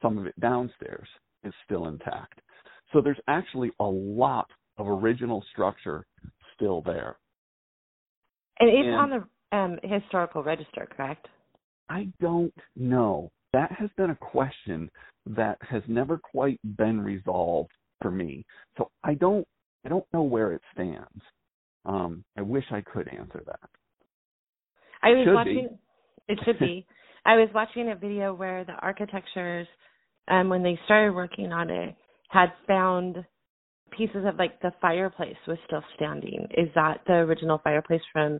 [0.00, 1.08] some of it downstairs
[1.44, 2.40] is still intact.
[2.92, 6.06] So there's actually a lot of original structure
[6.54, 7.16] still there.
[8.58, 11.26] And it's and on the um, historical register, correct?
[11.88, 13.30] I don't know.
[13.52, 14.90] That has been a question
[15.26, 17.70] that has never quite been resolved
[18.00, 18.44] for me.
[18.76, 19.46] So I don't
[19.84, 21.22] I don't know where it stands.
[21.84, 23.68] Um, I wish I could answer that.
[25.02, 25.68] I was should watching.
[26.26, 26.32] Be.
[26.32, 26.86] It should be.
[27.24, 29.68] I was watching a video where the architectures
[30.28, 31.94] um, when they started working on it,
[32.28, 33.24] had found
[33.96, 36.46] pieces of like the fireplace was still standing.
[36.56, 38.38] Is that the original fireplace from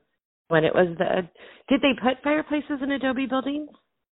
[0.48, 1.28] when it was the?
[1.68, 3.68] Did they put fireplaces in adobe buildings?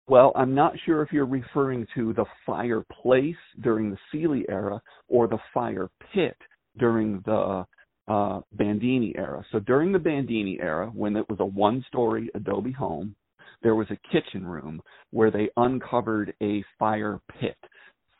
[0.07, 5.27] Well, I'm not sure if you're referring to the fireplace during the Seeley era or
[5.27, 6.35] the fire pit
[6.77, 7.65] during the
[8.09, 9.45] uh, Bandini era.
[9.51, 13.15] So during the Bandini era, when it was a one-story adobe home,
[13.61, 17.57] there was a kitchen room where they uncovered a fire pit.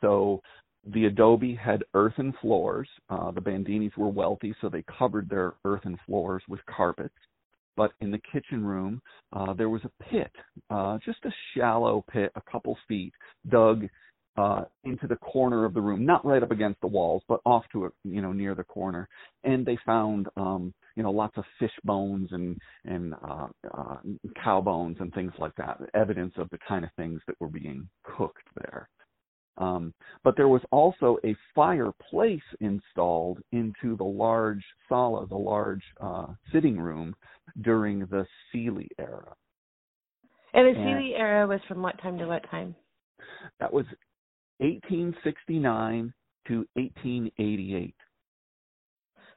[0.00, 0.40] So
[0.86, 2.88] the adobe had earthen floors.
[3.08, 7.14] Uh, the Bandinis were wealthy, so they covered their earthen floors with carpets.
[7.76, 9.00] But in the kitchen room,
[9.32, 10.30] uh, there was a pit,
[10.70, 13.12] uh, just a shallow pit, a couple feet,
[13.48, 13.86] dug
[14.40, 17.64] uh, into the corner of the room, not right up against the walls, but off
[17.72, 19.06] to a, you know near the corner.
[19.44, 23.96] And they found um, you know lots of fish bones and and uh, uh,
[24.42, 27.86] cow bones and things like that, evidence of the kind of things that were being
[28.02, 28.88] cooked there.
[29.58, 29.92] Um,
[30.24, 36.78] but there was also a fireplace installed into the large sala, the large uh, sitting
[36.78, 37.14] room
[37.60, 39.34] during the Seeley era.
[40.54, 42.74] And the Seeley era was from what time to what time?
[43.58, 43.84] That was
[44.60, 46.12] 1869
[46.48, 47.94] to 1888.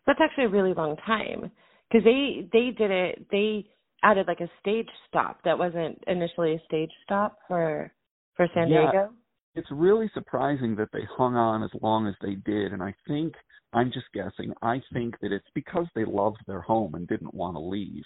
[0.06, 1.50] That's actually a really long time
[1.90, 3.26] because they they did it.
[3.32, 3.66] They
[4.04, 7.92] added like a stage stop that wasn't initially a stage stop for
[8.36, 9.10] for San yeah, Diego.
[9.56, 13.34] It's really surprising that they hung on as long as they did, and I think
[13.72, 14.52] I'm just guessing.
[14.62, 18.04] I think that it's because they loved their home and didn't want to leave.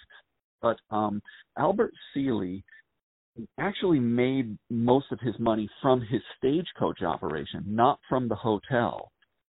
[0.62, 1.20] But um
[1.56, 2.64] Albert Seeley
[3.58, 9.10] actually made most of his money from his stagecoach operation, not from the hotel.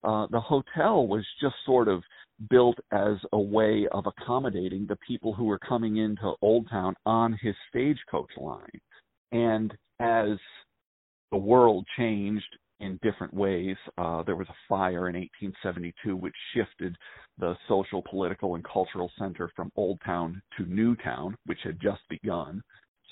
[0.04, 2.02] Uh, the hotel was just sort of
[2.50, 7.38] built as a way of accommodating the people who were coming into Old Town on
[7.40, 8.80] his stagecoach line.
[9.30, 10.38] And as
[11.30, 12.44] the world changed
[12.80, 16.96] in different ways, uh, there was a fire in 1872 which shifted
[17.38, 22.00] the social, political, and cultural center from Old Town to New Town, which had just
[22.10, 22.60] begun.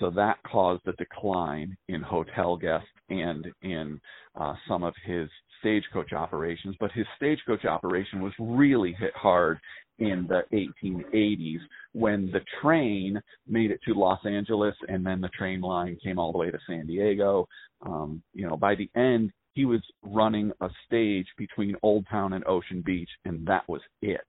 [0.01, 4.01] So that caused a decline in hotel guests and in
[4.35, 5.29] uh, some of his
[5.61, 6.75] stagecoach operations.
[6.81, 9.59] But his stagecoach operation was really hit hard
[9.99, 10.43] in the
[10.83, 11.59] 1880s
[11.93, 16.33] when the train made it to Los Angeles and then the train line came all
[16.33, 17.47] the way to San Diego.
[17.83, 22.47] Um, you know, by the end, he was running a stage between Old Town and
[22.47, 24.21] Ocean Beach, and that was it.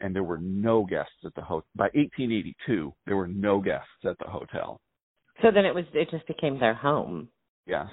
[0.00, 1.66] And there were no guests at the hotel.
[1.74, 4.80] By 1882, there were no guests at the hotel.
[5.42, 7.28] So then it was it just became their home.
[7.66, 7.86] Yes,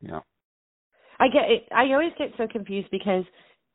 [0.00, 0.20] yeah.
[1.18, 1.68] I get it.
[1.74, 3.24] I always get so confused because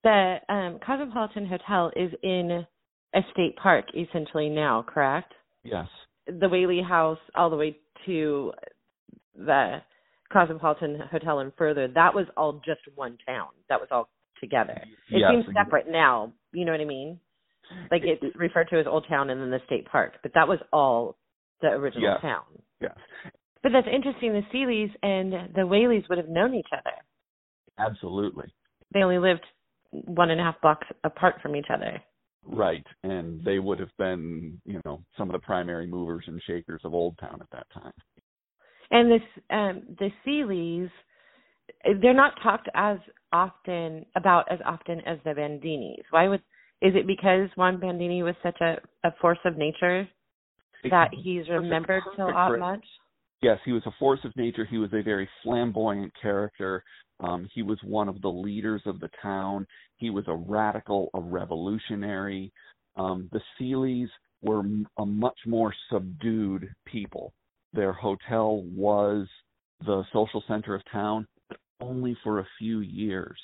[0.04, 2.66] the um, Cosmopolitan Hotel is in
[3.14, 5.34] a state park essentially now, correct?
[5.64, 5.88] Yes.
[6.28, 8.52] The Whaley House all the way to
[9.36, 9.78] the
[10.32, 13.48] Cosmopolitan Hotel and further, that was all just one town.
[13.70, 14.10] That was all
[14.40, 14.82] together.
[15.10, 15.32] It yes.
[15.32, 16.34] seems separate now.
[16.52, 17.20] You know what I mean?
[17.90, 20.60] Like it's referred to as Old Town and then the state park, but that was
[20.72, 21.18] all
[21.62, 22.22] the original Yes.
[22.22, 22.44] town.
[22.82, 22.96] Yes.
[23.64, 24.34] But that's interesting.
[24.34, 26.92] The Seeleys and the Whaleys would have known each other.
[27.80, 28.46] Absolutely.
[28.94, 29.46] They only lived
[29.92, 32.02] one and a half blocks apart from each other.
[32.44, 32.86] Right.
[33.04, 36.94] And they would have been, you know, some of the primary movers and shakers of
[36.94, 37.94] Old Town at that time.
[38.92, 40.92] And this um the Seeleys
[42.02, 42.98] they're not talked as
[43.34, 46.04] often about as often as the Bandinis.
[46.12, 46.42] Why would
[46.82, 50.08] is it because Juan Bandini was such a, a force of nature
[50.90, 52.84] that he's remembered so out much?
[53.42, 54.66] yes, he was a force of nature.
[54.66, 56.84] He was a very flamboyant character.
[57.20, 59.68] Um, he was one of the leaders of the town.
[59.98, 62.52] He was a radical, a revolutionary.
[62.96, 64.10] Um, the Seeleys
[64.42, 67.34] were m- a much more subdued people.
[67.74, 69.28] Their hotel was
[69.86, 73.38] the social center of town, but only for a few years.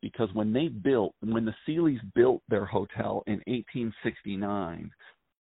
[0.00, 4.90] Because when they built, when the Seeleys built their hotel in 1869,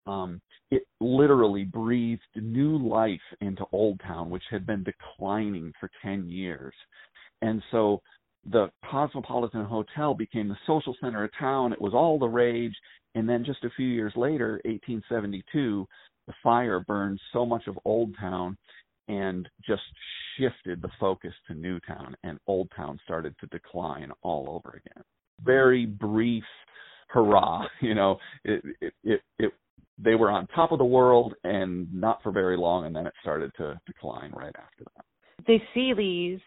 [0.06, 6.28] um, it literally breathed new life into Old Town, which had been declining for 10
[6.28, 6.74] years.
[7.42, 8.02] And so
[8.50, 11.74] the Cosmopolitan Hotel became the social center of town.
[11.74, 12.76] It was all the rage.
[13.16, 15.88] And then just a few years later, 1872,
[16.28, 18.58] the fire burned so much of Old Town
[19.08, 19.84] and just
[20.38, 25.04] shifted the focus to Newtown, and Old Town started to decline all over again.
[25.44, 26.44] Very brief
[27.10, 29.54] hurrah, you know, it, it, it, it
[29.98, 33.14] they were on top of the world and not for very long and then it
[33.22, 35.06] started to decline right after that.
[35.46, 36.40] The Seeleys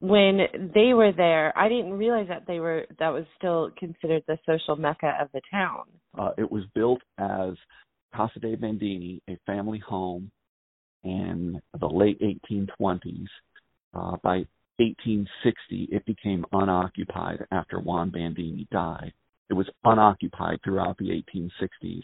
[0.00, 0.38] when
[0.74, 4.74] they were there, I didn't realize that they were that was still considered the social
[4.74, 5.84] mecca of the town.
[6.18, 7.54] uh, it was built as
[8.14, 10.30] casa de bandini a family home
[11.04, 13.28] in the late 1820s
[13.94, 14.44] uh, by
[14.78, 19.12] 1860 it became unoccupied after juan bandini died.
[19.50, 22.02] It was unoccupied throughout the 1860s the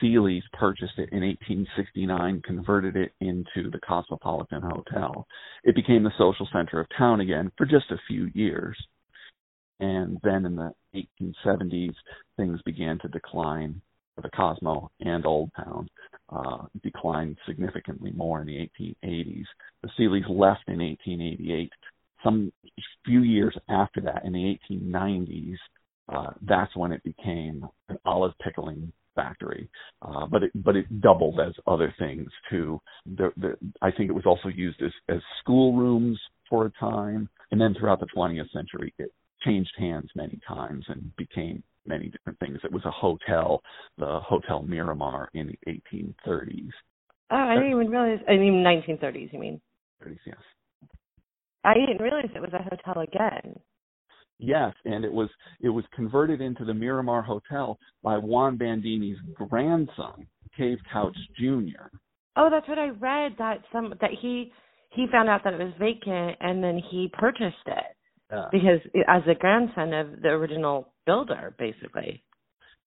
[0.00, 5.26] Seeleys purchased it in 1869, converted it into the Cosmopolitan Hotel.
[5.64, 8.76] It became the social center of town again for just a few years.
[9.80, 11.94] And then in the 1870s,
[12.36, 13.80] things began to decline
[14.14, 15.88] for the Cosmo and Old Town,
[16.28, 19.46] uh, declined significantly more in the 1880s.
[19.82, 21.72] The Seeleys left in 1888.
[22.22, 22.52] Some
[23.04, 25.56] few years after that, in the 1890s,
[26.08, 29.68] uh, that's when it became an olive pickling factory.
[30.02, 32.80] Uh, but it but it doubled as other things too.
[33.06, 37.60] The, the, I think it was also used as as schoolrooms for a time, and
[37.60, 39.12] then throughout the 20th century, it
[39.44, 42.58] changed hands many times and became many different things.
[42.62, 43.62] It was a hotel,
[43.98, 46.70] the Hotel Miramar in the 1830s.
[47.30, 48.18] Oh, I didn't even realize.
[48.28, 49.32] I mean, 1930s.
[49.32, 49.60] You mean?
[50.04, 50.36] 30s, yes.
[51.64, 53.58] I didn't realize it was a hotel again.
[54.42, 55.28] Yes, and it was
[55.60, 60.26] it was converted into the Miramar Hotel by Juan Bandini's grandson,
[60.56, 61.86] Cave Couts Jr.
[62.36, 63.32] Oh, that's what I read.
[63.38, 64.52] That some that he
[64.90, 69.22] he found out that it was vacant and then he purchased it Uh, because as
[69.28, 72.22] a grandson of the original builder, basically.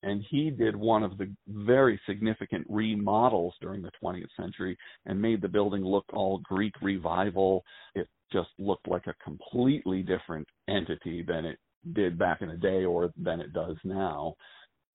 [0.04, 5.42] And he did one of the very significant remodels during the 20th century and made
[5.42, 7.64] the building look all Greek revival.
[7.96, 11.58] It just looked like a completely different entity than it
[11.94, 14.36] did back in the day or than it does now.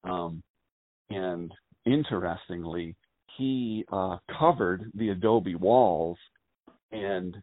[0.04, 0.42] Um,
[1.10, 1.52] and
[1.86, 2.94] interestingly,
[3.36, 6.18] he uh, covered the adobe walls
[6.92, 7.36] and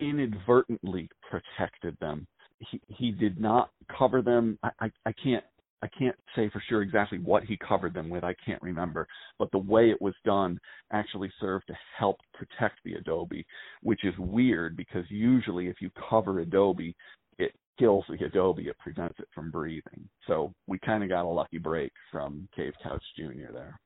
[0.00, 2.26] inadvertently protected them.
[2.58, 4.58] He, he did not cover them.
[4.62, 5.44] I, I, I can't
[5.82, 8.24] I can't say for sure exactly what he covered them with.
[8.24, 9.06] I can't remember,
[9.38, 10.58] but the way it was done
[10.92, 13.46] actually served to help protect the adobe,
[13.82, 16.96] which is weird because usually if you cover adobe,
[17.38, 18.68] it kills the adobe.
[18.68, 20.08] It prevents it from breathing.
[20.26, 23.52] So we kind of got a lucky break from Cave Couts Jr.
[23.52, 23.78] there.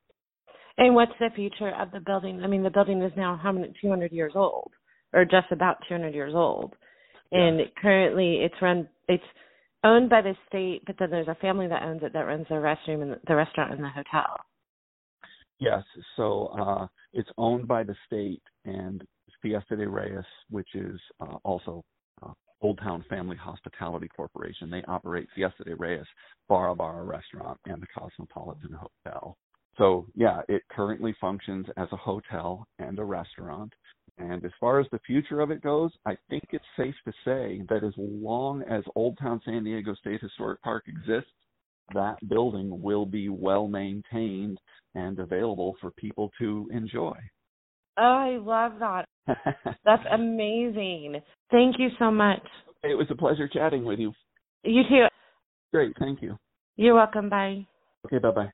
[0.77, 2.41] And what's the future of the building?
[2.43, 4.71] I mean, the building is now how many 200 years old,
[5.13, 6.73] or just about 200 years old,
[7.31, 8.87] and currently it's run.
[9.07, 9.23] It's
[9.83, 12.55] owned by the state, but then there's a family that owns it that runs the
[12.55, 14.37] restroom and the restaurant and the hotel.
[15.59, 15.83] Yes,
[16.17, 19.03] so uh, it's owned by the state and
[19.41, 21.83] Fiesta de Reyes, which is uh, also
[22.21, 22.31] uh,
[22.61, 24.69] Old Town Family Hospitality Corporation.
[24.69, 26.05] They operate Fiesta de Reyes
[26.49, 29.37] Bar Bar Restaurant and the Cosmopolitan Hotel.
[29.77, 33.73] So yeah, it currently functions as a hotel and a restaurant.
[34.17, 37.63] And as far as the future of it goes, I think it's safe to say
[37.69, 41.31] that as long as Old Town San Diego State Historic Park exists,
[41.93, 44.59] that building will be well maintained
[44.95, 47.17] and available for people to enjoy.
[47.97, 49.05] Oh, I love that.
[49.85, 51.21] That's amazing.
[51.51, 52.41] Thank you so much.
[52.83, 54.13] it was a pleasure chatting with you.
[54.63, 55.05] You too.
[55.71, 56.37] Great, thank you.
[56.75, 57.29] You're welcome.
[57.29, 57.67] Bye.
[58.05, 58.51] Okay, bye bye.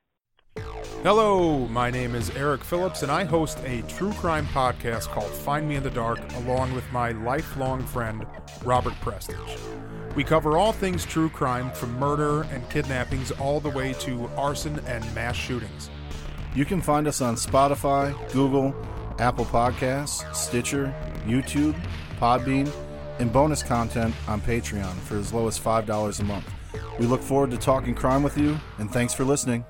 [1.02, 5.66] Hello, my name is Eric Phillips, and I host a true crime podcast called Find
[5.66, 8.26] Me in the Dark, along with my lifelong friend,
[8.66, 9.56] Robert Prestige.
[10.14, 14.78] We cover all things true crime, from murder and kidnappings all the way to arson
[14.80, 15.88] and mass shootings.
[16.54, 18.74] You can find us on Spotify, Google,
[19.18, 20.94] Apple Podcasts, Stitcher,
[21.24, 21.80] YouTube,
[22.18, 22.70] Podbean,
[23.18, 26.50] and bonus content on Patreon for as low as $5 a month.
[26.98, 29.64] We look forward to talking crime with you, and thanks for listening.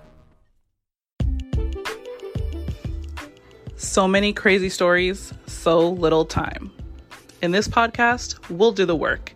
[3.81, 6.71] So many crazy stories, so little time.
[7.41, 9.33] In this podcast, we'll do the work.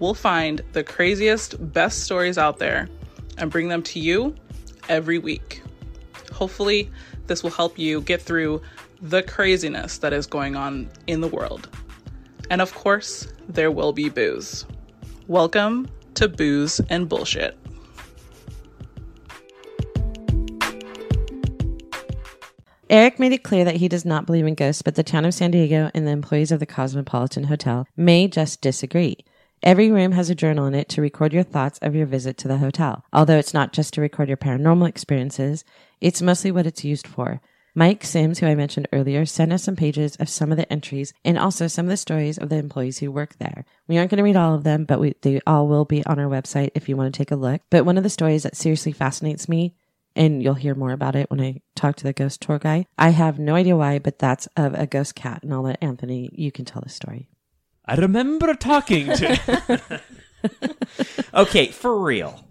[0.00, 2.88] We'll find the craziest, best stories out there
[3.38, 4.34] and bring them to you
[4.88, 5.62] every week.
[6.32, 6.90] Hopefully,
[7.28, 8.60] this will help you get through
[9.00, 11.68] the craziness that is going on in the world.
[12.50, 14.66] And of course, there will be booze.
[15.28, 17.56] Welcome to Booze and Bullshit.
[22.92, 25.32] Eric made it clear that he does not believe in ghosts, but the town of
[25.32, 29.16] San Diego and the employees of the Cosmopolitan Hotel may just disagree.
[29.62, 32.48] Every room has a journal in it to record your thoughts of your visit to
[32.48, 33.02] the hotel.
[33.10, 35.64] Although it's not just to record your paranormal experiences,
[36.02, 37.40] it's mostly what it's used for.
[37.74, 41.14] Mike Simms, who I mentioned earlier, sent us some pages of some of the entries
[41.24, 43.64] and also some of the stories of the employees who work there.
[43.88, 46.18] We aren't going to read all of them, but we, they all will be on
[46.18, 47.62] our website if you want to take a look.
[47.70, 49.76] But one of the stories that seriously fascinates me
[50.14, 52.86] and you'll hear more about it when I talk to the ghost tour guy.
[52.98, 56.30] I have no idea why, but that's of a ghost cat, and I'll let Anthony.
[56.32, 57.28] You can tell the story.
[57.84, 60.00] I remember talking to.
[61.34, 62.44] okay, for real.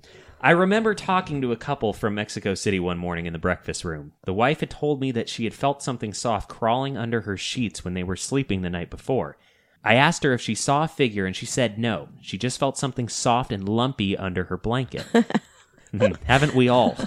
[0.44, 4.14] I remember talking to a couple from Mexico City one morning in the breakfast room.
[4.26, 7.86] The wife had told me that she had felt something soft crawling under her sheets
[7.86, 9.38] when they were sleeping the night before.
[9.84, 12.10] I asked her if she saw a figure, and she said no.
[12.22, 15.06] She just felt something soft and lumpy under her blanket.
[15.92, 16.14] Hmm.
[16.26, 16.98] Haven't we all?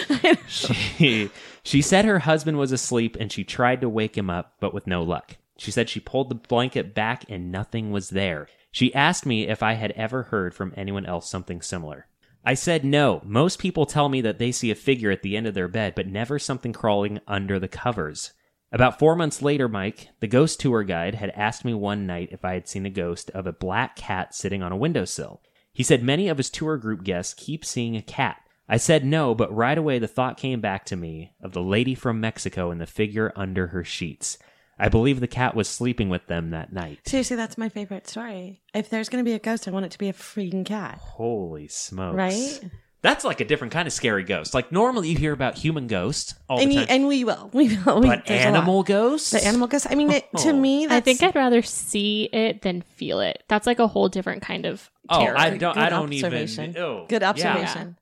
[0.48, 1.30] she,
[1.62, 4.86] she said her husband was asleep and she tried to wake him up, but with
[4.86, 5.36] no luck.
[5.58, 8.48] She said she pulled the blanket back and nothing was there.
[8.72, 12.06] She asked me if I had ever heard from anyone else something similar.
[12.44, 13.20] I said no.
[13.24, 15.94] Most people tell me that they see a figure at the end of their bed,
[15.94, 18.32] but never something crawling under the covers.
[18.72, 22.44] About four months later, Mike, the ghost tour guide, had asked me one night if
[22.44, 25.42] I had seen a ghost of a black cat sitting on a windowsill.
[25.80, 28.42] He said many of his tour group guests keep seeing a cat.
[28.68, 31.94] I said no, but right away the thought came back to me of the lady
[31.94, 34.36] from Mexico and the figure under her sheets.
[34.78, 36.98] I believe the cat was sleeping with them that night.
[37.06, 38.60] Seriously, that's my favorite story.
[38.74, 40.98] If there's going to be a ghost, I want it to be a freaking cat.
[40.98, 42.14] Holy smokes.
[42.14, 42.60] Right?
[43.02, 44.52] That's like a different kind of scary ghost.
[44.52, 46.88] Like normally you hear about human ghosts all And, the you, time.
[46.90, 47.48] and we will.
[47.54, 48.00] We will.
[48.00, 48.56] We, but there's a lot.
[48.58, 49.30] animal ghosts?
[49.30, 49.86] The animal ghost.
[49.88, 50.52] I mean, it, to Oh.
[50.52, 53.42] me, that's, I think I'd rather see it than feel it.
[53.48, 55.20] That's like a whole different kind of Oh.
[55.24, 55.74] I don't.
[55.74, 56.26] Good I don't even.
[56.26, 56.76] observation.
[56.76, 57.30] Oh, Good yeah.
[57.30, 57.96] observation.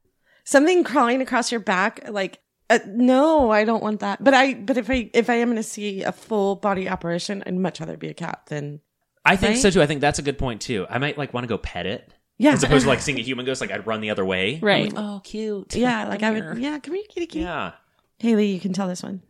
[0.45, 2.41] Something crawling across your back, like
[2.71, 4.23] uh, no, I don't want that.
[4.23, 7.43] But I, but if I, if I am going to see a full body apparition,
[7.47, 8.81] I'd much rather be a cat than
[9.25, 9.59] I think Right?
[9.63, 9.81] so too.
[9.81, 10.87] I think that's a good point too.
[10.91, 13.23] I might like want to go pet it yeah, as opposed to like seeing a
[13.23, 13.61] human ghost.
[13.61, 14.59] Like I'd run the other way.
[14.63, 14.93] Right.
[14.97, 15.75] Oh, cute.
[15.75, 16.59] yeah, like I would.
[16.59, 17.41] Yeah, come here, kitty, kitty.
[17.41, 17.73] Yeah.
[18.19, 19.23] Haley, you can tell this one.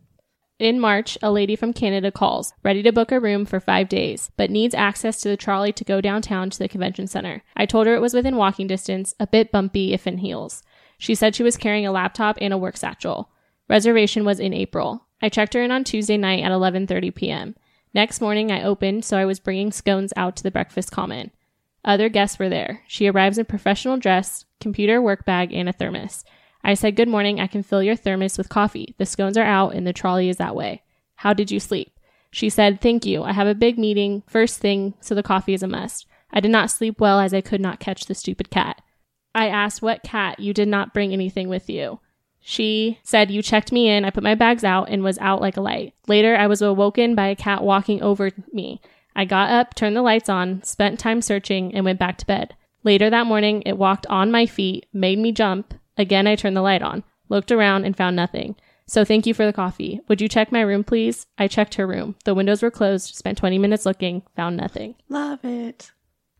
[0.59, 4.29] In March, a lady from Canada calls, ready to book a room for five days,
[4.35, 7.43] but needs access to the trolley to go downtown to the convention center.
[7.55, 10.61] I told her it was within walking distance, a bit bumpy if in heels.
[10.97, 13.29] She said she was carrying a laptop and a work satchel.
[13.69, 15.07] Reservation was in April.
[15.21, 17.55] I checked her in on Tuesday night at 11:30 p.m.
[17.93, 21.31] Next morning, I opened, so I was bringing scones out to the breakfast common.
[21.83, 22.81] Other guests were there.
[22.87, 26.23] She arrives in professional dress, computer work bag, and a thermos.
[26.63, 27.39] I said, Good morning.
[27.39, 28.95] I can fill your thermos with coffee.
[28.97, 30.83] The scones are out and the trolley is that way.
[31.15, 31.97] How did you sleep?
[32.31, 33.23] She said, Thank you.
[33.23, 36.05] I have a big meeting first thing, so the coffee is a must.
[36.31, 38.81] I did not sleep well as I could not catch the stupid cat.
[39.33, 40.39] I asked, What cat?
[40.39, 41.99] You did not bring anything with you.
[42.41, 44.05] She said, You checked me in.
[44.05, 45.93] I put my bags out and was out like a light.
[46.07, 48.81] Later, I was awoken by a cat walking over me.
[49.19, 52.55] I got up, turned the lights on, spent time searching, and went back to bed.
[52.85, 55.73] Later that morning, it walked on my feet, made me jump.
[55.97, 58.55] Again, I turned the light on, looked around, and found nothing.
[58.87, 59.99] So thank you for the coffee.
[60.07, 61.25] Would you check my room, please?
[61.37, 62.15] I checked her room.
[62.23, 64.95] The windows were closed, spent 20 minutes looking, found nothing.
[65.09, 65.91] Love it.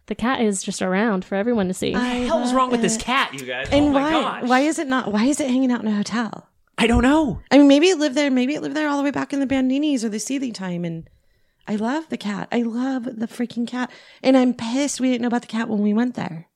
[0.06, 1.92] The cat is just around for everyone to see.
[1.92, 3.68] What the hell's love wrong with this cat, you guys?
[3.74, 4.12] And oh my why?
[4.12, 4.50] gosh.
[4.50, 5.12] Why is it not?
[5.12, 6.48] Why is it hanging out in a hotel?
[6.78, 7.42] I don't know.
[7.52, 8.32] I mean, maybe it lived there.
[8.32, 10.86] Maybe it lived there all the way back in the Bandinis or the Seeley time.
[10.86, 11.10] And
[11.70, 12.48] I love the cat.
[12.52, 13.92] I love the freaking cat.
[14.24, 16.48] And I'm pissed we didn't know about the cat when we went there.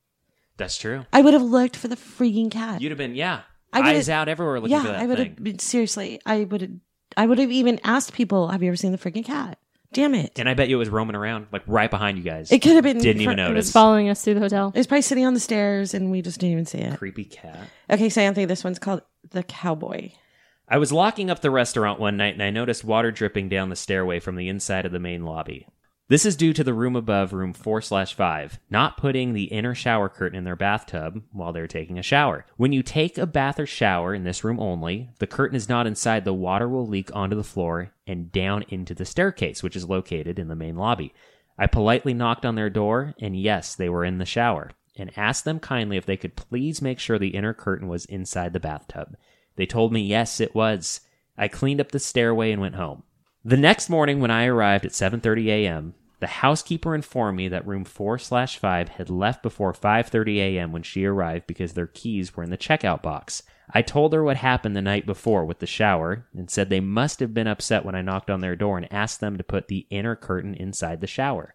[0.56, 1.06] That's true.
[1.12, 2.80] I would have looked for the freaking cat.
[2.80, 3.42] You'd have been, yeah,
[3.72, 5.28] I would've- eyes out everywhere looking yeah, for that I would thing.
[5.34, 6.20] have been seriously.
[6.26, 6.70] I would have.
[7.16, 9.58] I would have even asked people, "Have you ever seen the freaking cat?"
[9.92, 10.32] Damn it!
[10.36, 12.50] And I bet you it was roaming around, like right behind you guys.
[12.50, 12.98] It could have been.
[12.98, 13.66] Didn't even for- it notice.
[13.66, 14.72] was following us through the hotel.
[14.74, 16.98] It was probably sitting on the stairs, and we just didn't even see it.
[16.98, 17.68] Creepy cat.
[17.88, 20.10] Okay, so Anthony, this one's called the Cowboy.
[20.66, 23.76] I was locking up the restaurant one night and I noticed water dripping down the
[23.76, 25.66] stairway from the inside of the main lobby.
[26.08, 29.74] This is due to the room above, room 4 slash 5, not putting the inner
[29.74, 32.46] shower curtain in their bathtub while they're taking a shower.
[32.56, 35.86] When you take a bath or shower in this room only, the curtain is not
[35.86, 39.88] inside, the water will leak onto the floor and down into the staircase, which is
[39.88, 41.14] located in the main lobby.
[41.58, 45.44] I politely knocked on their door, and yes, they were in the shower, and asked
[45.44, 49.16] them kindly if they could please make sure the inner curtain was inside the bathtub.
[49.56, 51.00] They told me yes, it was.
[51.36, 53.02] I cleaned up the stairway and went home.
[53.44, 57.84] The next morning, when I arrived at 7:30 a.m., the housekeeper informed me that room
[57.84, 60.72] 4/5 had left before 5:30 a.m.
[60.72, 63.42] when she arrived because their keys were in the checkout box.
[63.72, 67.20] I told her what happened the night before with the shower and said they must
[67.20, 69.86] have been upset when I knocked on their door and asked them to put the
[69.90, 71.54] inner curtain inside the shower.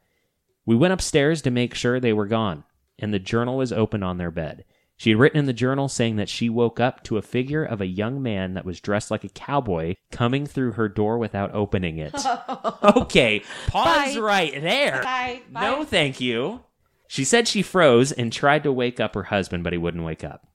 [0.66, 2.64] We went upstairs to make sure they were gone,
[3.00, 4.66] and the journal was open on their bed.
[5.00, 7.80] She had written in the journal saying that she woke up to a figure of
[7.80, 12.00] a young man that was dressed like a cowboy coming through her door without opening
[12.00, 12.14] it.
[12.84, 14.20] okay, pause Bye.
[14.20, 15.02] right there.
[15.02, 15.42] Bye.
[15.52, 16.66] No, thank you.
[17.08, 20.26] She said she froze and tried to wake up her husband, but he wouldn't wake
[20.26, 20.46] up.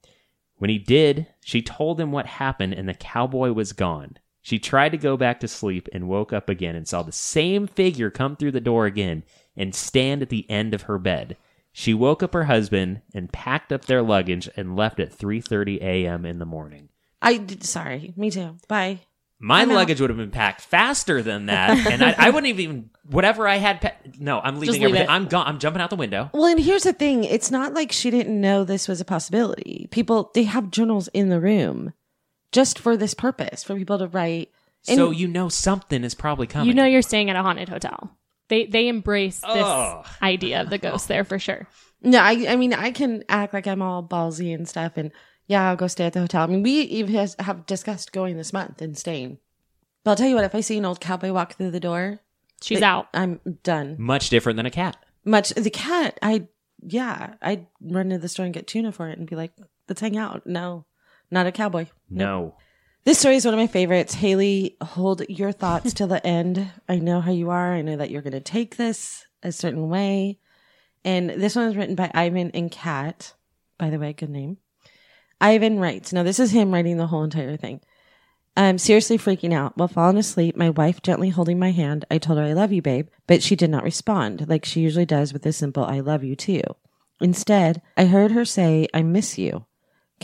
[0.56, 4.18] When he did, she told him what happened, and the cowboy was gone.
[4.42, 7.66] She tried to go back to sleep and woke up again and saw the same
[7.66, 9.24] figure come through the door again
[9.56, 11.38] and stand at the end of her bed.
[11.76, 16.24] She woke up her husband and packed up their luggage and left at 3:30 a.m.
[16.24, 16.88] in the morning.
[17.20, 18.56] I did, sorry, me too.
[18.68, 19.00] Bye.
[19.40, 19.74] My I'm out.
[19.74, 23.48] luggage would have been packed faster than that, and I, I wouldn't have even whatever
[23.48, 23.80] I had.
[23.80, 25.08] Pa- no, I'm leaving leave everything.
[25.08, 25.10] it.
[25.10, 25.48] I'm gone.
[25.48, 26.30] I'm jumping out the window.
[26.32, 29.88] Well, and here's the thing: it's not like she didn't know this was a possibility.
[29.90, 31.92] People they have journals in the room
[32.52, 34.50] just for this purpose, for people to write.
[34.86, 36.68] And so you know something is probably coming.
[36.68, 38.16] You know you're staying at a haunted hotel.
[38.48, 40.06] They they embrace this Ugh.
[40.22, 41.66] idea of the ghost there for sure.
[42.02, 45.10] no, I, I mean, I can act like I'm all ballsy and stuff, and
[45.46, 46.42] yeah, I'll go stay at the hotel.
[46.42, 49.38] I mean, we even has, have discussed going this month and staying.
[50.04, 52.20] But I'll tell you what: if I see an old cowboy walk through the door,
[52.62, 53.08] She's it- out.
[53.14, 53.96] I'm done.
[53.98, 54.96] much different than a cat.
[55.24, 56.48] Much the cat, I
[56.86, 59.52] yeah, I'd run to the store and get tuna for it and be like,
[59.88, 60.46] let's hang out.
[60.46, 60.84] No,
[61.30, 61.86] not a cowboy.
[62.10, 62.56] No.
[63.04, 64.14] This story is one of my favorites.
[64.14, 66.70] Haley, hold your thoughts till the end.
[66.88, 67.74] I know how you are.
[67.74, 70.38] I know that you're going to take this a certain way.
[71.04, 73.34] And this one is written by Ivan and Kat.
[73.76, 74.56] By the way, good name.
[75.38, 76.14] Ivan writes.
[76.14, 77.82] Now, this is him writing the whole entire thing.
[78.56, 79.76] I'm seriously freaking out.
[79.76, 82.80] While falling asleep, my wife gently holding my hand, I told her I love you,
[82.80, 86.24] babe, but she did not respond like she usually does with a simple I love
[86.24, 86.62] you too.
[87.20, 89.66] Instead, I heard her say, I miss you.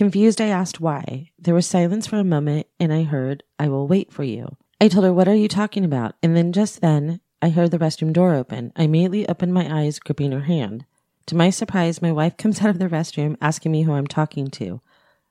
[0.01, 1.30] Confused, I asked why.
[1.38, 4.57] There was silence for a moment, and I heard, I will wait for you.
[4.80, 6.14] I told her, What are you talking about?
[6.22, 8.72] And then just then, I heard the restroom door open.
[8.74, 10.86] I immediately opened my eyes, gripping her hand.
[11.26, 14.46] To my surprise, my wife comes out of the restroom asking me who I'm talking
[14.53, 14.80] to.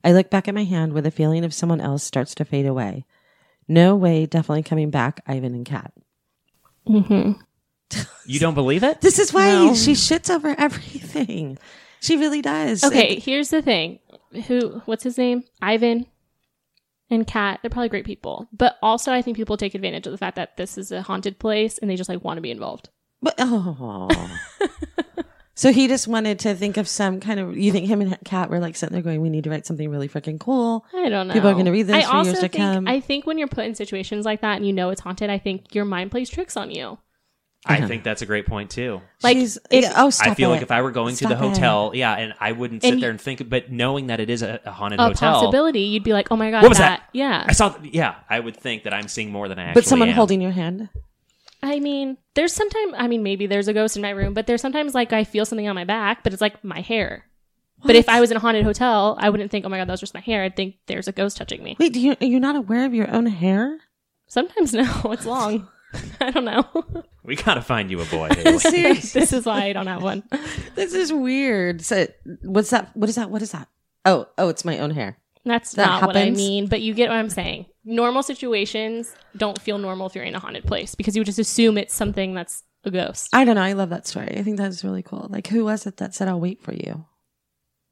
[0.04, 2.68] I look back at my hand where the feeling of someone else starts to fade
[2.68, 3.06] away.
[3.68, 5.92] No way, definitely coming back, Ivan and Kat.
[6.88, 7.42] Mm-hmm.
[8.28, 9.02] You don't believe it?
[9.02, 9.74] This is why No.
[9.74, 11.58] she shits over everything.
[12.02, 12.84] She really does.
[12.84, 13.98] Okay, here's the thing.
[14.48, 15.44] Who what's his name?
[15.62, 16.06] Ivan
[17.10, 18.48] and Kat, they're probably great people.
[18.52, 21.40] But also I think people take advantage of the fact that this is a haunted
[21.40, 22.90] place and they just like want to be involved.
[23.22, 24.10] But oh.
[25.56, 27.58] so he just wanted to think of some kind of.
[27.58, 29.90] You think him and Kat were like sitting there going, "We need to write something
[29.90, 31.34] really freaking cool." I don't know.
[31.34, 32.88] People are gonna read this I for also years to think, come.
[32.88, 35.38] I think when you're put in situations like that and you know it's haunted, I
[35.38, 36.98] think your mind plays tricks on you.
[37.66, 37.88] I uh-huh.
[37.88, 39.02] think that's a great point too.
[39.22, 40.54] Like, She's, if- yeah, oh, stop I feel it.
[40.54, 41.50] like if I were going to Stop the it.
[41.50, 44.30] hotel, yeah, and I wouldn't sit And there you- and think, but knowing that it
[44.30, 46.78] is a, a haunted A hotel, possibility, you'd be like, "Oh my god, What was
[46.78, 47.04] that?
[47.12, 47.46] Yeah.
[47.48, 47.76] I saw.
[47.84, 50.16] Yeah, I would think that I'm seeing more than I actually But someone am.
[50.16, 50.88] holding your hand.
[51.62, 54.62] I mean, there's sometimes, I mean, maybe there's a ghost in my room, but there's
[54.62, 57.26] sometimes like I feel something on my back, but it's like my hair.
[57.84, 59.94] But if I was in a haunted hotel, I wouldn't think, oh my God, that
[59.94, 60.44] was just my hair.
[60.44, 61.76] I'd think there's a ghost touching me.
[61.80, 63.80] Wait, do you, you're not aware of your own hair?
[64.28, 65.68] Sometimes no, it's long.
[66.22, 66.66] I don't know.
[67.24, 68.30] We gotta find you a boy.
[68.36, 70.24] This is why I don't have one.
[70.76, 71.82] this is weird.
[71.82, 72.08] So,
[72.44, 72.96] what's that?
[72.96, 73.30] What is that?
[73.30, 73.68] What is that?
[74.06, 75.18] Oh, oh, it's my own hair.
[75.46, 77.66] That's That not what I mean, but you get what I'm saying.
[77.86, 81.40] Normal situations don't feel normal if you're in a haunted place because you would just
[81.40, 83.30] assume it's something that's a ghost.
[83.34, 83.62] I don't know.
[83.62, 84.38] I love that story.
[84.38, 85.28] I think that's really cool.
[85.30, 87.06] Like, who was it that said, I'll wait for you?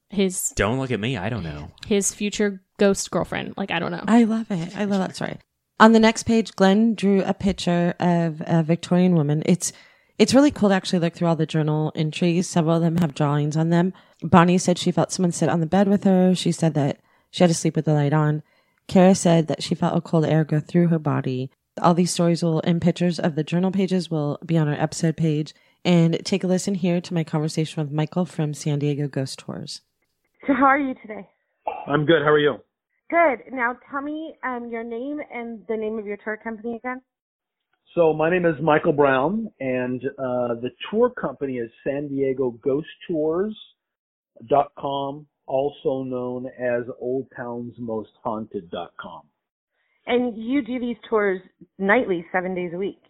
[0.10, 1.18] His Don't look at me.
[1.18, 1.72] I don't know.
[1.86, 3.56] his future ghost girlfriend.
[3.58, 4.04] Like I don't know.
[4.08, 4.78] I love it.
[4.78, 5.38] I love that story.
[5.80, 9.44] On the next page, Glenn drew a picture of a Victorian woman.
[9.46, 9.72] It's
[10.18, 12.50] it's really cool to actually look through all the journal entries.
[12.50, 13.94] Several of them have drawings on them.
[14.24, 16.34] Bonnie said she felt someone sit on the bed with her.
[16.34, 17.00] She said that
[17.30, 18.42] she had to sleep with the light on.
[18.88, 21.52] Kara said that she felt a cold air go through her body.
[21.80, 25.18] All these stories will and pictures of the journal pages will be on our episode
[25.18, 25.54] page.
[25.86, 29.82] And take a listen here to my conversation with Michael from San Diego Ghost Tours.
[30.48, 31.30] So how are you today?
[31.86, 32.24] I'm good.
[32.24, 32.58] How are you?
[33.10, 33.54] Good.
[33.54, 37.02] Now tell me um, your name and the name of your tour company again.
[37.96, 42.88] So my name is Michael Brown, and uh, the tour company is San Diego Ghost
[43.08, 43.58] Tours
[44.50, 49.22] dot com, also known as Old Town's Most Haunted dot com.
[50.06, 51.42] And you do these tours
[51.80, 53.02] nightly, seven days a week.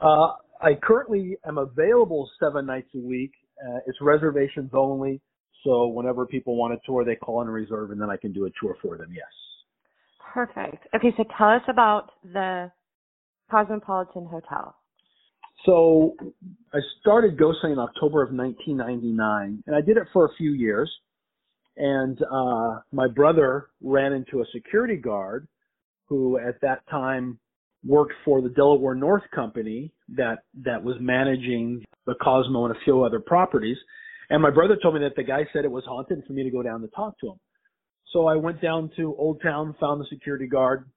[0.00, 3.32] Uh, I currently am available seven nights a week.
[3.64, 5.20] Uh, it's reservations only,
[5.64, 8.46] so whenever people want a tour, they call and reserve, and then I can do
[8.46, 9.08] a tour for them.
[9.10, 9.26] Yes.
[10.32, 10.86] Perfect.
[10.94, 12.70] Okay, so tell us about the
[13.50, 14.74] Cosmopolitan Hotel.
[15.64, 16.16] So
[16.74, 20.90] I started ghosting in October of 1999, and I did it for a few years.
[21.76, 25.48] And uh, my brother ran into a security guard
[26.06, 27.38] who, at that time,
[27.84, 33.02] worked for the Delaware North Company that that was managing the Cosmo and a few
[33.02, 33.76] other properties.
[34.30, 36.50] And my brother told me that the guy said it was haunted for me to
[36.50, 37.40] go down to talk to him.
[38.12, 40.88] So I went down to Old Town, found the security guard,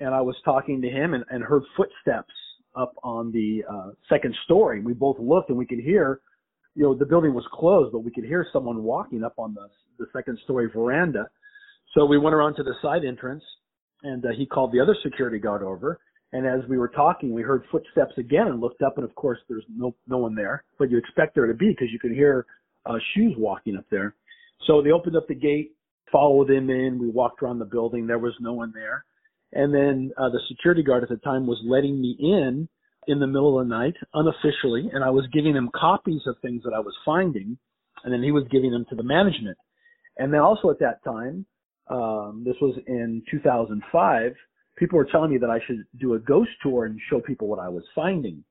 [0.00, 2.32] and I was talking to him and, and heard footsteps
[2.74, 4.80] up on the uh, second story.
[4.80, 6.20] We both looked and we could hear,
[6.74, 9.68] you know, the building was closed, but we could hear someone walking up on the
[9.98, 11.28] the second story veranda.
[11.94, 13.44] So we went around to the side entrance,
[14.02, 16.00] and uh, he called the other security guard over.
[16.32, 19.38] And as we were talking, we heard footsteps again and looked up, and of course,
[19.48, 20.64] there's no no one there.
[20.78, 22.46] But you expect there to be because you can hear
[22.86, 24.14] uh, shoes walking up there.
[24.66, 25.72] So they opened up the gate,
[26.10, 26.98] followed them in.
[26.98, 28.06] We walked around the building.
[28.06, 29.04] There was no one there.
[29.52, 32.68] And then uh, the security guard at the time was letting me in
[33.08, 36.62] in the middle of the night unofficially, and I was giving him copies of things
[36.62, 37.58] that I was finding,
[38.04, 39.58] and then he was giving them to the management.
[40.18, 41.44] And then also at that time,
[41.88, 44.32] um, this was in 2005,
[44.76, 47.58] people were telling me that I should do a ghost tour and show people what
[47.58, 48.44] I was finding.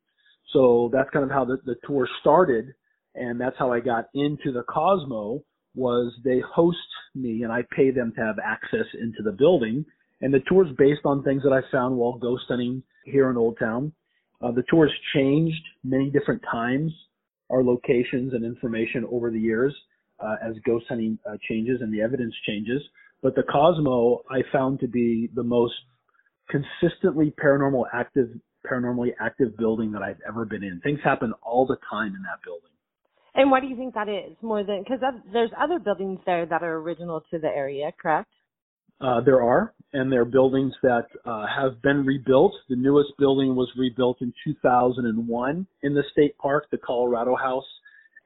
[0.51, 2.73] So that's kind of how the, the tour started,
[3.15, 5.43] and that's how I got into the Cosmo.
[5.73, 6.77] Was they host
[7.15, 9.85] me and I pay them to have access into the building,
[10.21, 13.57] and the tour's based on things that I found while ghost hunting here in Old
[13.57, 13.93] Town.
[14.41, 16.91] Uh, the tour's changed many different times,
[17.49, 19.73] our locations and information over the years
[20.19, 22.81] uh, as ghost hunting uh, changes and the evidence changes.
[23.21, 25.73] But the Cosmo I found to be the most
[26.49, 28.29] consistently paranormal active,
[28.69, 30.81] paranormally active building that I've ever been in.
[30.81, 32.70] Things happen all the time in that building.
[33.33, 34.99] And why do you think that is more than because
[35.31, 38.29] there's other buildings there that are original to the area, correct?
[38.99, 42.53] Uh, there are, and there are buildings that uh, have been rebuilt.
[42.69, 47.65] The newest building was rebuilt in 2001 in the state park, the Colorado House,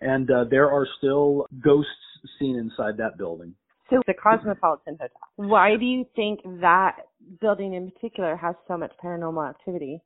[0.01, 1.91] and uh, there are still ghosts
[2.39, 3.53] seen inside that building.
[3.89, 5.09] So the Cosmopolitan Hotel.
[5.35, 6.97] Why do you think that
[7.39, 10.01] building in particular has so much paranormal activity?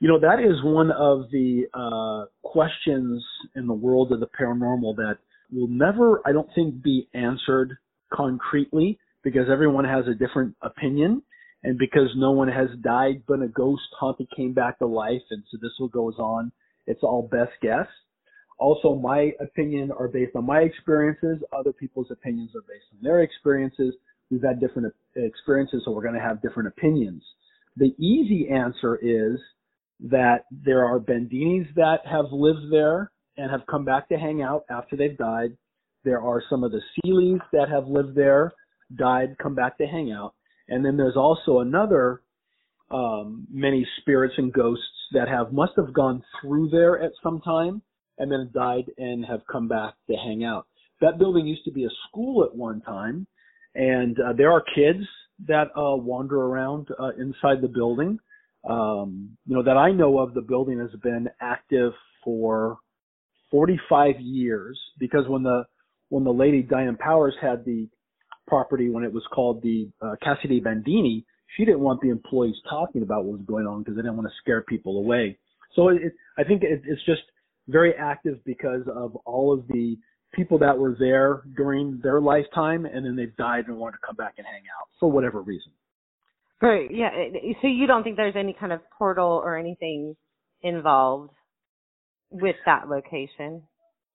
[0.00, 3.24] You know, that is one of the uh, questions
[3.54, 5.18] in the world of the paranormal that
[5.52, 7.76] will never, I don't think, be answered
[8.12, 11.22] concretely because everyone has a different opinion
[11.62, 15.42] and because no one has died but a ghost haunted came back to life and
[15.50, 16.52] so this will goes on.
[16.86, 17.86] It's all best guess.
[18.58, 21.42] Also my opinion are based on my experiences.
[21.52, 23.94] Other people's opinions are based on their experiences.
[24.30, 27.22] We've had different experiences so we're going to have different opinions.
[27.76, 29.40] The easy answer is
[30.04, 34.64] that there are Bandinis that have lived there and have come back to hang out
[34.70, 35.56] after they've died
[36.04, 38.52] there are some of the Seeleys that have lived there
[38.96, 40.34] died, come back to hang out.
[40.68, 42.22] And then there's also another
[42.90, 47.82] um, many spirits and ghosts that have must have gone through there at some time
[48.18, 50.66] and then died and have come back to hang out.
[51.00, 53.26] That building used to be a school at one time,
[53.74, 55.04] and uh, there are kids
[55.48, 58.20] that uh, wander around uh, inside the building.
[58.68, 60.34] Um, you know that I know of.
[60.34, 61.92] The building has been active
[62.24, 62.78] for
[63.50, 65.64] 45 years because when the
[66.08, 67.88] when the lady Diane Powers had the
[68.46, 71.24] property when it was called the uh, Casa de Bandini,
[71.56, 74.28] she didn't want the employees talking about what was going on because they didn't want
[74.28, 75.38] to scare people away.
[75.74, 77.22] So it, I think it, it's just
[77.68, 79.96] very active because of all of the
[80.32, 84.16] people that were there during their lifetime and then they've died and want to come
[84.16, 85.72] back and hang out for whatever reason.
[86.64, 86.88] Right.
[86.90, 87.10] Yeah.
[87.60, 90.16] So you don't think there's any kind of portal or anything
[90.62, 91.30] involved?
[92.34, 93.62] with that location?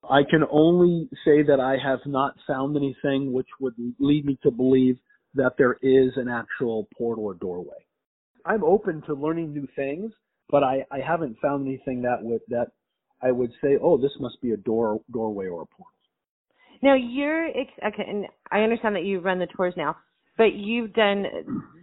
[0.09, 4.51] I can only say that I have not found anything which would lead me to
[4.51, 4.97] believe
[5.35, 7.85] that there is an actual portal or doorway.
[8.45, 10.11] I'm open to learning new things,
[10.49, 12.67] but I, I haven't found anything that would that
[13.21, 15.93] I would say, oh, this must be a door doorway or a portal.
[16.81, 19.97] Now you're okay, and I understand that you run the tours now,
[20.39, 21.25] but you've done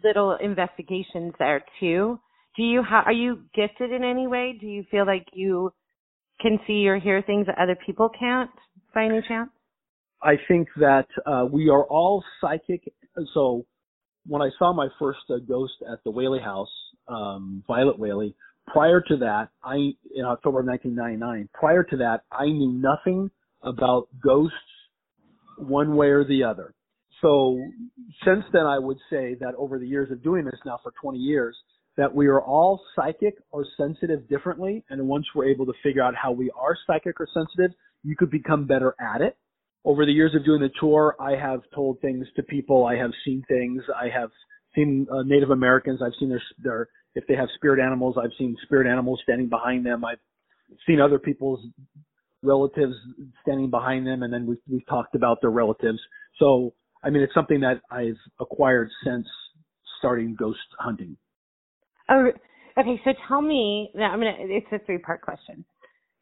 [0.03, 2.19] little investigations there too.
[2.57, 4.57] Do you ha- are you gifted in any way?
[4.59, 5.75] Do you feel like you
[6.41, 8.51] can see or hear things that other people can't
[8.95, 9.51] by any chance?
[10.23, 12.91] I think that uh, we are all psychic.
[13.35, 13.67] So
[14.27, 16.73] when I saw my first uh, ghost at the Whaley House,
[17.09, 18.35] um, Violet Whaley,
[18.67, 19.75] prior to that, I
[20.15, 21.51] in October of 1999.
[21.53, 23.31] Prior to that, I knew nothing
[23.63, 24.57] about ghosts
[25.59, 26.73] one way or the other.
[27.23, 27.59] So
[28.25, 31.19] since then, I would say that over the years of doing this now for 20
[31.19, 31.57] years,
[31.97, 34.85] that we are all psychic or sensitive differently.
[34.91, 37.71] And once we're able to figure out how we are psychic or sensitive,
[38.03, 39.37] you could become better at it.
[39.85, 42.85] Over the years of doing the tour, I have told things to people.
[42.85, 43.83] I have seen things.
[43.99, 44.31] I have
[44.75, 46.01] seen uh, Native Americans.
[46.05, 49.87] I've seen their, their, if they have spirit animals, I've seen spirit animals standing behind
[49.87, 50.05] them.
[50.05, 50.19] I've
[50.87, 51.61] seen other people's
[52.43, 52.95] relatives
[53.43, 55.99] standing behind them, and then we've, we've talked about their relatives.
[56.39, 56.75] So,
[57.07, 59.27] I mean, it's something that I've acquired since
[59.99, 61.17] starting ghost hunting.
[62.11, 62.33] Oh,
[62.77, 63.01] okay.
[63.05, 63.91] So tell me.
[63.95, 64.35] I'm gonna.
[64.39, 65.65] It's a three part question.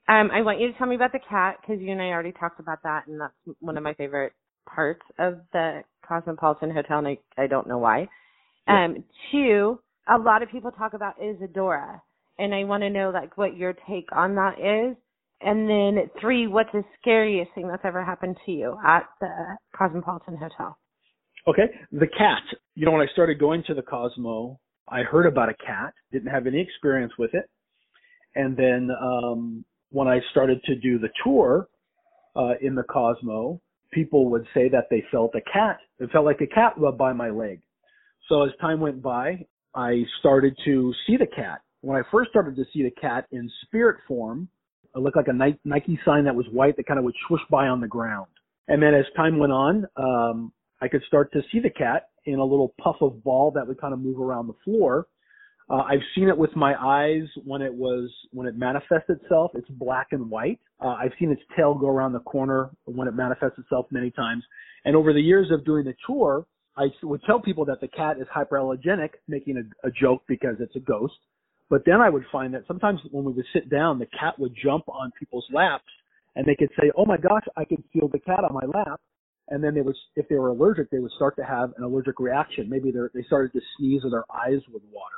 [0.07, 2.33] Um, I want you to tell me about the cat because you and I already
[2.33, 4.35] talked about that, and that's one of my favorite
[4.67, 8.07] parts of the Cosmopolitan Hotel, and I, I don't know why.
[8.69, 8.85] Yeah.
[8.85, 12.03] Um, two, a lot of people talk about Isadora,
[12.39, 14.97] and I want to know like what your take on that is.
[15.41, 19.29] And then three, what's the scariest thing that's ever happened to you at the
[19.77, 20.79] Cosmopolitan Hotel?
[21.47, 22.43] Okay, the cat.
[22.75, 24.59] You know, when I started going to the Cosmo,
[24.89, 27.51] I heard about a cat, didn't have any experience with it.
[28.35, 31.69] And then um, when I started to do the tour
[32.37, 33.61] uh, in the Cosmo,
[33.93, 35.79] people would say that they felt a cat.
[35.99, 37.61] It felt like a cat rubbed by my leg.
[38.29, 41.61] So as time went by, I started to see the cat.
[41.83, 44.49] When I first started to see the cat in spirit form,
[44.95, 47.67] it looked like a Nike sign that was white that kind of would swoosh by
[47.67, 48.29] on the ground.
[48.69, 52.39] And then as time went on, um, I could start to see the cat in
[52.39, 55.07] a little puff of ball that would kind of move around the floor.
[55.69, 59.53] Uh, I've seen it with my eyes when it was when it manifests itself.
[59.55, 60.61] It's black and white.
[60.79, 64.45] Uh, I've seen its tail go around the corner when it manifests itself many times.
[64.85, 68.19] And over the years of doing the tour, I would tell people that the cat
[68.21, 71.15] is hyperallergenic, making a, a joke because it's a ghost.
[71.71, 74.55] But then I would find that sometimes when we would sit down, the cat would
[74.63, 75.85] jump on people's laps,
[76.37, 79.01] and they could say, "Oh my gosh, I can feel the cat on my lap."
[79.49, 82.19] and then they would, if they were allergic, they would start to have an allergic
[82.19, 82.69] reaction.
[82.69, 85.15] Maybe they started to sneeze or their eyes would water.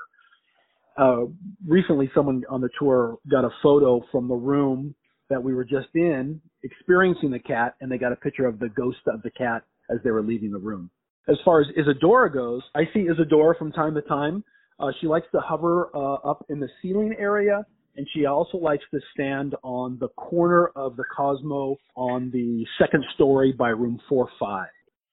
[0.99, 1.27] Uh,
[1.67, 4.95] recently, someone on the tour got a photo from the room
[5.29, 8.69] that we were just in, experiencing the cat, and they got a picture of the
[8.71, 10.91] ghost of the cat as they were leaving the room.
[11.29, 14.43] As far as Isadora goes, I see Isadora from time to time.
[14.79, 17.65] Uh, she likes to hover uh, up in the ceiling area
[17.97, 23.05] and she also likes to stand on the corner of the Cosmo on the second
[23.15, 24.69] story by room four five.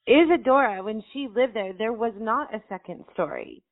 [0.05, 3.64] Isadora, when she lived there, there was not a second story.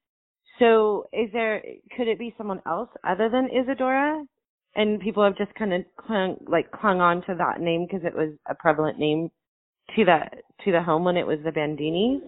[0.59, 1.61] So, is there?
[1.97, 4.23] Could it be someone else other than Isadora?
[4.75, 8.15] And people have just kind of clung, like clung on to that name because it
[8.15, 9.29] was a prevalent name
[9.95, 10.19] to the
[10.63, 12.21] to the home when it was the Bandinis.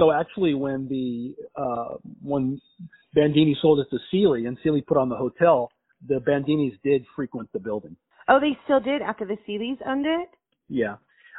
[0.00, 2.58] So actually, when the uh, when
[3.14, 5.70] Bandini sold it to Seeley and Seeley put on the hotel,
[6.08, 7.94] the Bandinis did frequent the building.
[8.26, 10.30] Oh, they still did after the Seeleys owned it?
[10.70, 10.96] Yeah.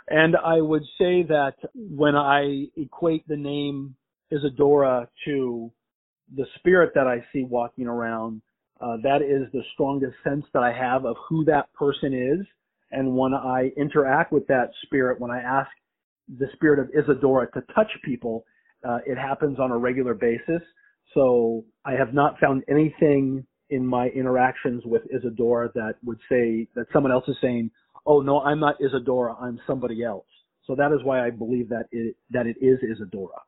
[0.09, 3.95] And I would say that when I equate the name
[4.29, 5.71] Isadora to
[6.35, 8.43] the spirit that I see walking around,
[8.79, 12.45] uh, that is the strongest sense that I have of who that person is.
[12.91, 15.69] And when I interact with that spirit, when I ask
[16.37, 18.45] the spirit of Isadora to touch people,
[18.87, 20.61] uh, it happens on a regular basis.
[21.13, 26.85] So I have not found anything in my interactions with Isadora that would say that
[26.93, 27.71] someone else is saying,
[28.05, 30.25] "Oh no, I'm not Isadora, I'm somebody else."
[30.65, 33.39] So that is why I believe that it that it is Isadora.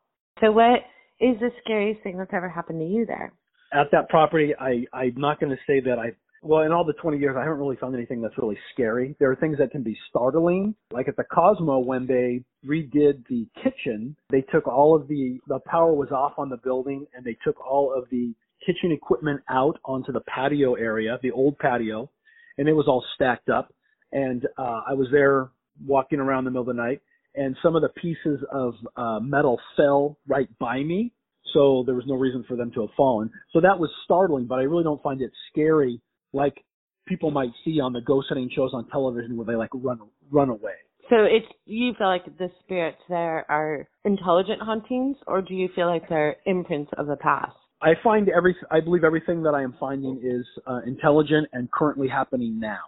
[0.41, 0.81] So what
[1.19, 3.34] is the scariest thing that's ever happened to you there?
[3.73, 6.11] At that property, I I'm not going to say that I
[6.43, 9.15] well, in all the 20 years, I haven't really found anything that's really scary.
[9.19, 10.75] There are things that can be startling.
[10.91, 15.59] Like at the Cosmo, when they redid the kitchen, they took all of the, the
[15.65, 18.33] power was off on the building and they took all of the
[18.65, 22.09] kitchen equipment out onto the patio area, the old patio,
[22.57, 23.73] and it was all stacked up.
[24.11, 25.49] And uh, I was there
[25.85, 27.01] walking around the middle of the night,
[27.35, 31.13] and some of the pieces of uh, metal fell right by me.
[31.53, 33.29] So there was no reason for them to have fallen.
[33.51, 36.01] So that was startling, but I really don't find it scary
[36.34, 36.63] like
[37.07, 39.99] people might see on the ghost hunting shows on television where they like run
[40.31, 40.73] run away.
[41.09, 45.88] So it's you feel like the spirits there are intelligent hauntings, or do you feel
[45.88, 47.55] like they're imprints of the past?
[47.81, 52.07] I find every I believe everything that I am finding is uh, intelligent and currently
[52.07, 52.79] happening now.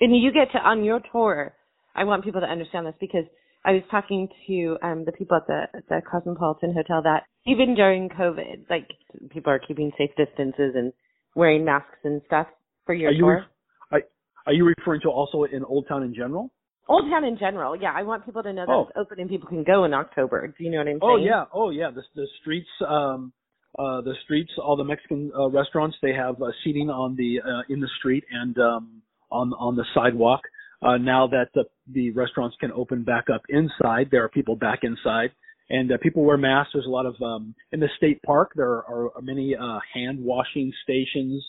[0.00, 1.54] And you get to on your tour.
[1.94, 3.24] I want people to understand this because
[3.64, 7.74] I was talking to um the people at the at the Cosmopolitan Hotel that even
[7.74, 8.88] during COVID, like
[9.30, 10.92] people are keeping safe distances and
[11.34, 12.46] wearing masks and stuff
[12.86, 13.46] for your Are you tour.
[13.90, 14.02] are,
[14.46, 16.50] are you referring to also in Old Town in general?
[16.88, 17.92] Old Town in general, yeah.
[17.94, 18.82] I want people to know that Oh.
[18.88, 20.46] it's open and people can go in October.
[20.48, 21.00] Do you know what I'm saying?
[21.02, 21.90] Oh yeah, oh yeah.
[21.90, 23.32] The the streets, um,
[23.78, 27.62] uh, the streets, all the Mexican uh, restaurants, they have uh, seating on the uh,
[27.72, 30.40] in the street and um, on on the sidewalk.
[30.82, 34.80] Uh, now that the the restaurants can open back up inside, there are people back
[34.82, 35.30] inside,
[35.70, 36.72] and uh, people wear masks.
[36.74, 38.50] There's a lot of um, in the state park.
[38.56, 41.42] There are, are many uh, hand washing stations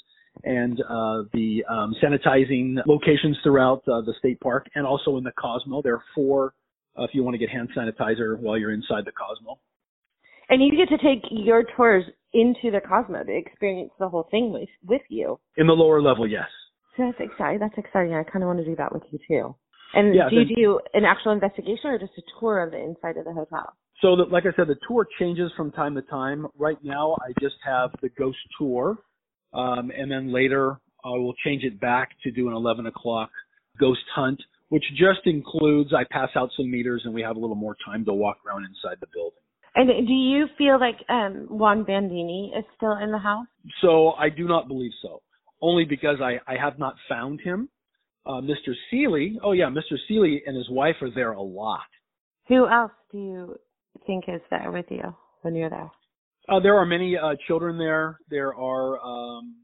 [0.44, 5.32] and uh, the um, sanitizing locations throughout uh, the state park, and also in the
[5.34, 5.82] Cosmo.
[5.82, 6.54] There are four.
[6.98, 9.58] Uh, if you want to get hand sanitizer while you're inside the Cosmo.
[10.50, 12.04] And you get to take your tours
[12.34, 15.40] into the Cosmo to experience the whole thing with with you.
[15.58, 16.46] In the lower level, yes.
[16.96, 17.60] So that's exciting.
[17.60, 18.14] That's exciting.
[18.14, 19.56] I kind of want to do that with you too.
[19.96, 22.80] And Yeah, do you then- do an actual investigation or just a tour of the
[22.80, 23.74] inside of the hotel?
[24.02, 26.48] So, the, like I said, the tour changes from time to time.
[26.58, 28.98] Right now, I just have the ghost tour,
[29.54, 33.30] um, and then later I will change it back to do an 11 o'clock
[33.80, 37.56] ghost hunt, which just includes I pass out some meters and we have a little
[37.56, 39.40] more time to walk around inside the building.
[39.76, 43.48] And do you feel like um, Juan Bandini is still in the house?
[43.82, 45.22] So I do not believe so,
[45.62, 47.70] only because I, I have not found him.
[48.26, 48.74] Uh, Mr.
[48.90, 49.98] Seeley, oh yeah, Mr.
[50.08, 51.82] Seeley and his wife are there a lot.
[52.48, 53.60] Who else do you
[54.06, 55.92] think is there with you when you're there?
[56.50, 58.20] Uh, there are many uh, children there.
[58.30, 59.56] There are um,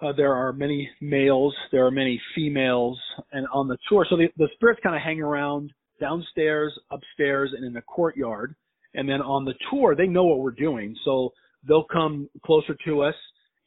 [0.00, 1.54] uh, there are many males.
[1.72, 2.98] There are many females,
[3.32, 7.64] and on the tour, so the, the spirits kind of hang around downstairs, upstairs, and
[7.64, 8.54] in the courtyard.
[8.94, 11.32] And then on the tour, they know what we're doing, so
[11.66, 13.14] they'll come closer to us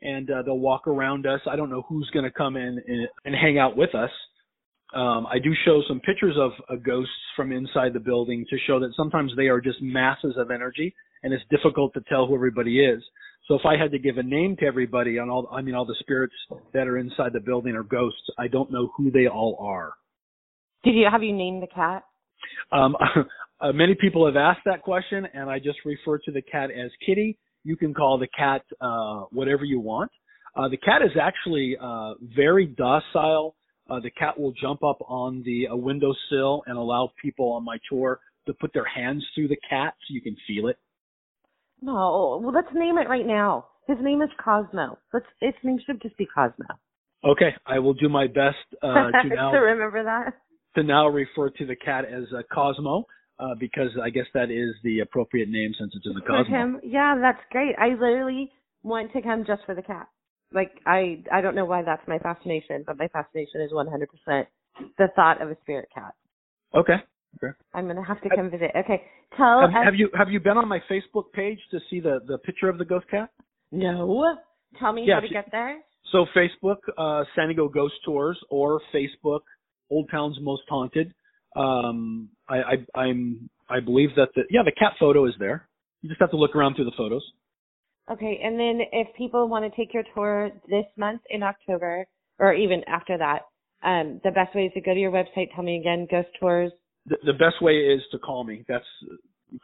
[0.02, 1.40] and uh, they'll walk around us.
[1.50, 4.10] I don't know who's going to come in and, and hang out with us.
[4.94, 8.80] Um, I do show some pictures of uh, ghosts from inside the building to show
[8.80, 10.94] that sometimes they are just masses of energy,
[11.24, 13.04] and it's difficult to tell who everybody is.
[13.48, 15.86] So if I had to give a name to everybody on all, I mean all
[15.86, 16.34] the spirits
[16.74, 18.22] that are inside the building are ghosts.
[18.38, 19.94] I don't know who they all are.
[20.84, 22.04] Did you have you named the cat?
[22.72, 22.96] Um,
[23.62, 26.92] uh, many people have asked that question, and I just refer to the cat as
[27.06, 27.38] Kitty.
[27.64, 30.12] You can call the cat uh, whatever you want.
[30.56, 33.56] Uh, the cat is actually uh, very docile.
[33.90, 37.78] Uh, the cat will jump up on the uh, windowsill and allow people on my
[37.90, 40.78] tour to put their hands through the cat so you can feel it.
[41.82, 42.40] No.
[42.44, 43.68] Well, let's name it right now.
[43.88, 44.98] His name is Cosmo.
[45.14, 45.26] Let's.
[45.42, 46.66] Its name should just be Cosmo.
[47.24, 50.34] Okay, I will do my best uh, to now to remember that.
[50.76, 53.06] to now refer to the cat as uh, Cosmo
[53.40, 56.56] uh, because I guess that is the appropriate name since it's in the Cosmo.
[56.56, 57.76] him, yeah, that's great.
[57.78, 58.52] I literally
[58.84, 60.08] want to come just for the cat.
[60.54, 64.46] Like I, I don't know why that's my fascination, but my fascination is 100%
[64.98, 66.14] the thought of a spirit cat.
[66.76, 66.98] Okay.
[67.38, 67.54] Okay.
[67.74, 68.72] I'm gonna have to come visit.
[68.76, 69.04] Okay,
[69.38, 69.76] tell Have, us.
[69.86, 72.78] have you have you been on my Facebook page to see the the picture of
[72.78, 73.30] the ghost cat?
[73.72, 74.38] No.
[74.80, 75.82] Tell me Yeah, how to you- get there.
[76.12, 79.42] So Facebook, uh, San Diego Ghost Tours, or Facebook,
[79.90, 81.14] Old Town's Most Haunted.
[81.56, 85.68] Um, I, I I'm I believe that the yeah the cat photo is there.
[86.02, 87.24] You just have to look around through the photos.
[88.12, 92.06] Okay, and then if people want to take your tour this month in October,
[92.40, 93.44] or even after that,
[93.84, 95.54] um, the best way is to go to your website.
[95.54, 96.72] Tell me again, Ghost Tours.
[97.08, 98.64] The, the best way is to call me.
[98.68, 98.86] That's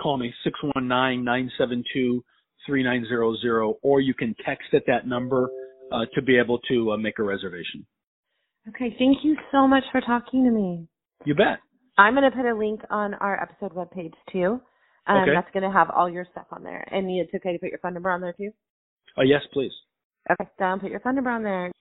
[0.02, 2.24] call me six one nine nine seven two
[2.66, 5.50] three nine zero zero, or you can text at that number
[5.92, 7.86] uh, to be able to uh, make a reservation.
[8.70, 10.88] Okay, thank you so much for talking to me.
[11.26, 11.60] You bet.
[11.98, 14.60] I'm going to put a link on our episode webpage too.
[15.08, 15.32] Um, Okay.
[15.34, 16.86] That's going to have all your stuff on there.
[16.92, 18.52] And it's okay to put your phone number on there too?
[19.18, 19.72] Uh, yes, please.
[20.30, 21.72] Okay, Don, put your phone number on there.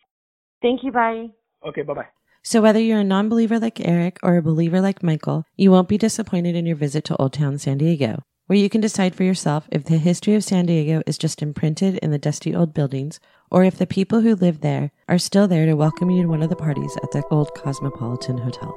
[0.62, 1.26] Thank you, bye.
[1.66, 1.82] Okay.
[1.82, 2.06] Bye bye.
[2.48, 5.88] So, whether you're a non believer like Eric or a believer like Michael, you won't
[5.88, 9.24] be disappointed in your visit to Old Town San Diego, where you can decide for
[9.24, 13.18] yourself if the history of San Diego is just imprinted in the dusty old buildings
[13.50, 16.40] or if the people who live there are still there to welcome you to one
[16.40, 18.72] of the parties at the old Cosmopolitan Hotel.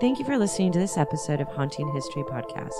[0.00, 2.74] Thank you for listening to this episode of Haunting History Podcast.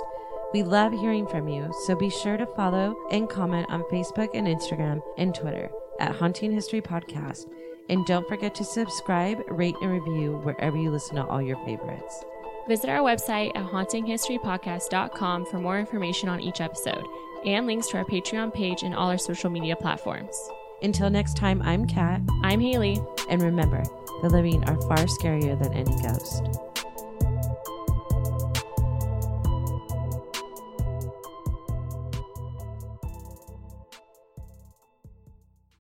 [0.53, 4.49] We love hearing from you, so be sure to follow and comment on Facebook and
[4.49, 5.71] Instagram and Twitter
[6.01, 7.45] at Haunting History Podcast.
[7.89, 12.25] And don't forget to subscribe, rate, and review wherever you listen to all your favorites.
[12.69, 17.05] Visit our website at hauntinghistorypodcast.com for more information on each episode
[17.45, 20.37] and links to our Patreon page and all our social media platforms.
[20.83, 22.21] Until next time, I'm Kat.
[22.43, 23.01] I'm Haley.
[23.31, 23.83] And remember,
[24.23, 26.76] the living are far scarier than any ghost.